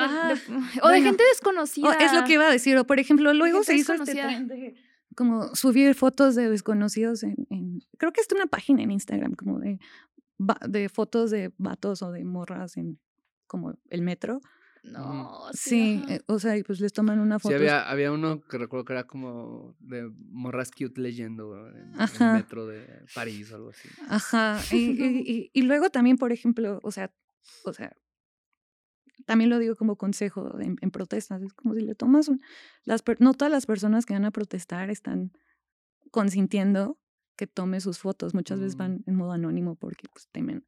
[0.81, 1.93] o de gente desconocida.
[1.93, 4.75] es lo que iba a decir, o por ejemplo, luego se hizo este de
[5.15, 9.79] como subir fotos de desconocidos en, creo que es una página en Instagram como de,
[10.67, 12.99] de fotos de vatos o de morras en
[13.47, 14.41] como el metro.
[14.83, 17.49] No, sí, eh, o sea, y pues les toman una foto.
[17.49, 22.33] Sí, había, había uno que recuerdo que era como de morras cute leyendo en, el
[22.33, 23.89] metro de París o algo así.
[24.07, 27.11] Ajá, y, y, luego también, por ejemplo, o sea,
[27.65, 27.93] o sea,
[29.25, 32.41] también lo digo como consejo en, protestas, es como si le tomas un,
[32.83, 35.31] las, no todas las personas que van a protestar están
[36.11, 36.97] consintiendo
[37.35, 38.79] que tome sus fotos, muchas veces mm.
[38.79, 40.65] van en modo anónimo porque pues temen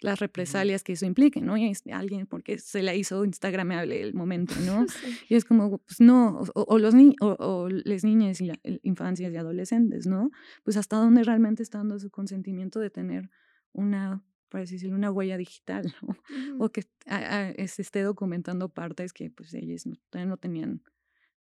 [0.00, 1.56] las represalias que eso implique, ¿no?
[1.56, 4.86] Y alguien porque se la hizo instagramable el momento, ¿no?
[5.28, 9.36] Y es como, pues no, o, los ni o, las niñas y la, infancias y
[9.36, 10.30] adolescentes, ¿no?
[10.64, 13.30] Pues hasta dónde realmente está dando su consentimiento de tener
[13.72, 15.94] una para decir, una huella digital,
[16.58, 19.96] o que se esté documentando partes que pues ellos no,
[20.26, 20.82] no tenían,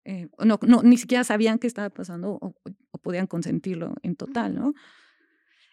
[0.04, 2.54] eh, no, no, ni siquiera sabían qué estaba pasando o,
[3.00, 4.74] podían consentirlo en total, ¿no?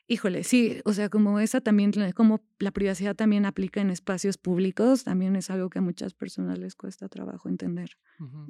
[0.07, 5.05] Híjole, sí, o sea, como esa también, como la privacidad también aplica en espacios públicos,
[5.05, 7.91] también es algo que a muchas personas les cuesta trabajo entender.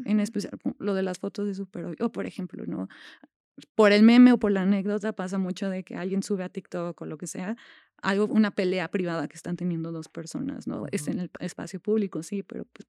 [0.06, 2.88] En especial lo de las fotos de super, o por ejemplo, ¿no?
[3.76, 7.00] Por el meme o por la anécdota pasa mucho de que alguien sube a TikTok
[7.00, 7.56] o lo que sea,
[8.02, 10.86] algo, una pelea privada que están teniendo dos personas, ¿no?
[10.92, 12.88] Es en el espacio público, sí, pero pues,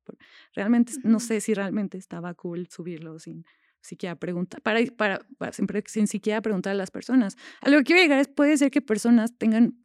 [0.55, 3.45] realmente no sé si realmente estaba cool subirlo sin
[3.85, 7.37] siquiera preguntar, para, para, para siempre, sin siquiera preguntar a las personas.
[7.61, 9.79] A lo que quiero llegar es, puede ser que personas tengan,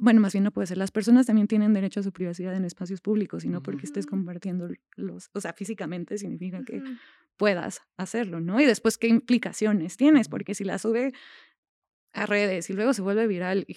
[0.00, 2.64] bueno, más bien no puede ser, las personas también tienen derecho a su privacidad en
[2.64, 6.82] espacios públicos y no porque estés compartiendo los, o sea, físicamente significa que
[7.36, 8.60] puedas hacerlo, ¿no?
[8.60, 10.28] Y después, ¿qué implicaciones tienes?
[10.28, 11.12] Porque si la sube
[12.12, 13.76] a redes y luego se vuelve viral, y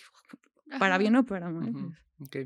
[0.80, 1.74] para bien o para mal.
[2.20, 2.38] Ok.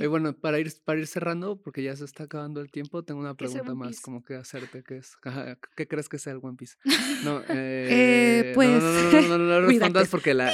[0.00, 3.20] Y bueno, para ir, para ir cerrando, porque ya se está acabando el tiempo, tengo
[3.20, 5.16] una pregunta más como que hacerte, ¿qué es?
[5.76, 6.76] ¿Qué crees que sea el One Piece?
[7.22, 8.82] No, eh, pues...
[8.82, 10.50] No, no, no, no, no respondas porque la,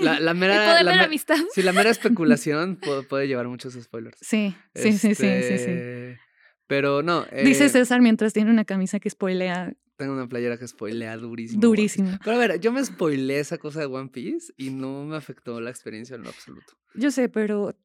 [0.00, 0.82] la, la mera...
[0.82, 1.36] La, amistad.
[1.52, 4.16] Si la mera especulación puede, puede, llevar muchos spoilers.
[4.20, 5.26] Sí, sí, sí, sí, sí, sí.
[5.54, 6.20] Este,
[6.66, 7.26] pero no.
[7.44, 11.60] Dice César mientras tiene una camisa que spoilea tengo una playera que spoilea durísimo.
[11.60, 12.18] Durísimo.
[12.24, 15.60] Pero a ver, yo me spoileé esa cosa de One Piece y no me afectó
[15.60, 16.72] la experiencia en lo absoluto.
[16.94, 17.76] Yo sé, pero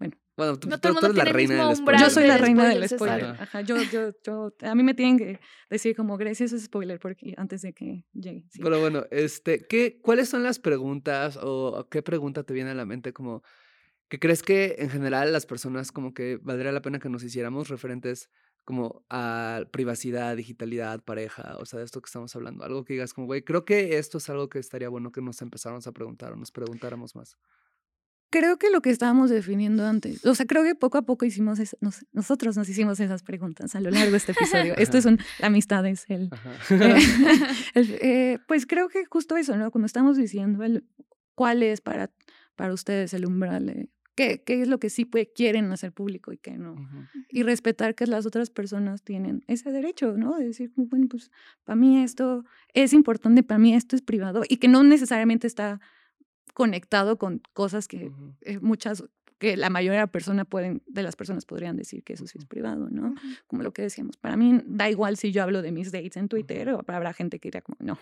[0.00, 0.16] bueno.
[0.36, 2.00] Bueno, tú, eres la reina del spoiler.
[2.00, 3.36] Yo soy la reina del spoiler.
[3.38, 3.60] Ajá.
[3.60, 7.62] Yo, yo, yo, a mí me tienen que decir como gracias a spoiler porque antes
[7.62, 8.46] de que llegue.
[8.60, 12.84] Pero bueno, este, ¿qué, ¿cuáles son las preguntas o qué pregunta te viene a la
[12.84, 13.42] mente como
[14.08, 17.68] que crees que en general las personas como que valdría la pena que nos hiciéramos
[17.68, 18.28] referentes
[18.64, 22.64] como a privacidad, digitalidad, pareja, o sea, de esto que estamos hablando.
[22.64, 25.42] Algo que digas como, güey, creo que esto es algo que estaría bueno que nos
[25.42, 27.36] empezáramos a preguntar o nos preguntáramos más.
[28.32, 31.58] Creo que lo que estábamos definiendo antes, o sea, creo que poco a poco hicimos,
[32.12, 34.76] nosotros nos hicimos esas preguntas a lo largo de este episodio.
[34.76, 36.30] Esto es un, la amistad es el,
[36.70, 36.98] eh,
[37.74, 39.72] eh, pues creo que justo eso, ¿no?
[39.72, 40.84] Cuando estamos diciendo el,
[41.34, 42.12] cuál es para,
[42.54, 43.90] para ustedes el umbral
[44.20, 46.76] qué, qué es lo que sí puede, quieren hacer público y qué no.
[47.30, 50.36] Y respetar que las otras personas tienen ese derecho, ¿no?
[50.36, 51.30] De decir, bueno, pues
[51.64, 52.44] para mí esto
[52.74, 55.80] es importante, para mí esto es privado y que no necesariamente está
[56.52, 58.12] conectado con cosas que
[58.42, 59.04] eh, muchas
[59.40, 62.88] que la mayoría persona pueden, de las personas podrían decir que eso sí es privado,
[62.90, 63.14] ¿no?
[63.46, 66.28] Como lo que decíamos, para mí da igual si yo hablo de mis dates en
[66.28, 67.98] Twitter o habrá gente que diría como, no,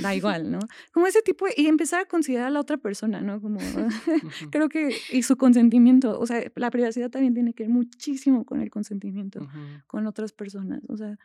[0.00, 0.60] da igual, ¿no?
[0.92, 3.40] Como ese tipo, y empezar a considerar a la otra persona, ¿no?
[3.42, 3.58] Como,
[4.52, 8.60] creo que, y su consentimiento, o sea, la privacidad también tiene que ver muchísimo con
[8.60, 9.48] el consentimiento,
[9.88, 11.18] con otras personas, o sea,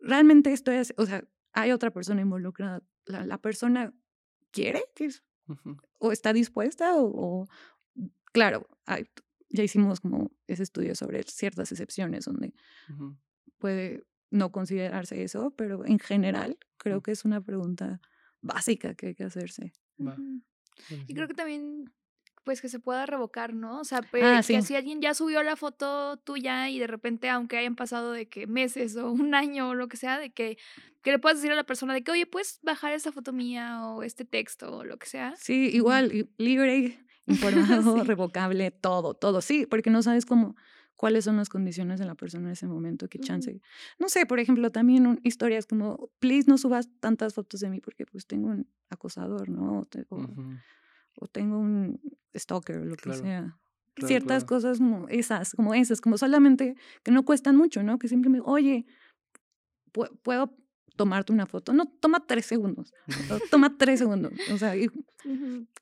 [0.00, 1.22] realmente esto es, o sea,
[1.52, 3.92] hay otra persona involucrada, la, persona
[4.52, 5.10] quiere que
[5.98, 7.46] o está dispuesta o,
[8.32, 8.68] claro,
[9.48, 12.54] ya hicimos como ese estudio sobre ciertas excepciones donde
[13.58, 18.00] puede no considerarse eso, pero en general creo que es una pregunta
[18.40, 19.72] básica que hay que hacerse.
[21.06, 21.92] Y creo que también
[22.44, 23.80] pues que se pueda revocar, ¿no?
[23.80, 27.58] O sea, ah, que si alguien ya subió la foto tuya y de repente, aunque
[27.58, 30.56] hayan pasado de que meses o un año o lo que sea, de que,
[31.02, 33.86] que le puedas decir a la persona de que, oye, puedes bajar esa foto mía
[33.86, 35.34] o este texto o lo que sea.
[35.36, 36.98] Sí, igual, libre
[37.84, 39.40] informado, revocable, todo, todo.
[39.40, 40.56] Sí, porque no sabes cómo,
[40.96, 43.60] cuáles son las condiciones de la persona en ese momento, qué chance.
[43.98, 48.04] No sé, por ejemplo, también historias como, please no subas tantas fotos de mí porque
[48.04, 49.86] pues tengo un acosador, ¿no?
[50.08, 52.00] O, tengo un
[52.36, 53.58] stalker o lo que sea.
[53.96, 57.98] Ciertas cosas como esas, como esas, como solamente que no cuestan mucho, ¿no?
[57.98, 58.86] Que simplemente, oye,
[60.22, 60.54] puedo
[60.96, 61.72] tomarte una foto.
[61.72, 62.92] No, toma tres segundos.
[63.50, 64.34] Toma tres segundos.
[64.52, 64.74] O sea,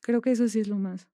[0.01, 1.09] creo que eso sí es lo más.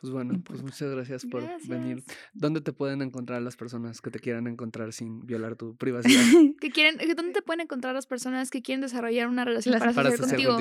[0.00, 2.02] Pues bueno, pues muchas gracias por venir.
[2.32, 6.22] ¿Dónde te pueden encontrar las personas que te quieran encontrar sin violar tu privacidad?
[6.60, 10.16] que quieren, ¿Dónde te pueden encontrar las personas que quieren desarrollar una relación para, para
[10.16, 10.58] contigo?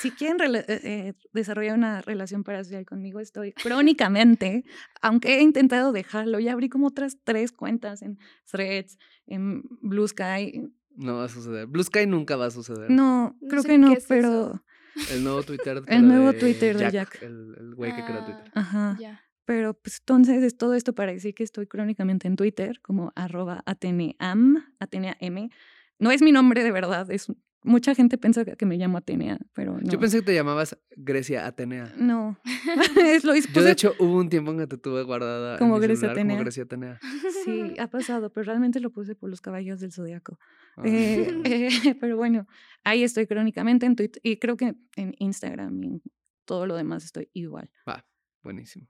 [0.00, 4.64] Si quieren eh, eh, desarrollar una relación parasocial conmigo, estoy crónicamente,
[5.00, 8.18] aunque he intentado dejarlo, ya abrí como otras tres cuentas en
[8.50, 10.68] Threads, en Blue Sky.
[10.96, 11.68] No va a suceder.
[11.68, 12.90] Blue Sky nunca va a suceder.
[12.90, 14.62] No, creo que no, pero...
[15.10, 15.82] El nuevo Twitter.
[15.86, 17.22] el nuevo Twitter de Jack.
[17.22, 18.50] El, güey que creó Twitter.
[18.54, 18.98] Ah, Ajá.
[19.44, 23.62] Pero pues entonces es todo esto para decir que estoy crónicamente en Twitter como arroba
[23.66, 25.50] ateneam, ateneam.
[25.98, 27.26] No es mi nombre de verdad, es
[27.64, 29.90] Mucha gente piensa que me llamo Atenea, pero no.
[29.90, 31.92] Yo pensé que te llamabas Grecia Atenea.
[31.96, 32.38] No.
[33.04, 36.10] es lo Yo, de hecho, hubo un tiempo en que te tuve guardada como, Grecia,
[36.10, 36.34] Atenea.
[36.34, 36.98] como Grecia Atenea.
[37.44, 40.38] Sí, ha pasado, pero realmente lo puse por los caballos del zodiaco.
[40.76, 40.82] Ah.
[40.84, 42.46] Eh, eh, pero bueno,
[42.84, 46.02] ahí estoy crónicamente en Twitter y creo que en Instagram y en
[46.44, 47.70] todo lo demás estoy igual.
[47.88, 48.04] Va,
[48.42, 48.88] buenísimo.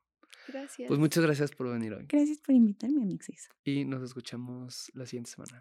[0.48, 0.88] Gracias.
[0.88, 2.06] Pues muchas gracias por venir hoy.
[2.08, 3.48] Gracias por invitarme, Amixis.
[3.64, 5.60] Y nos escuchamos la siguiente semana.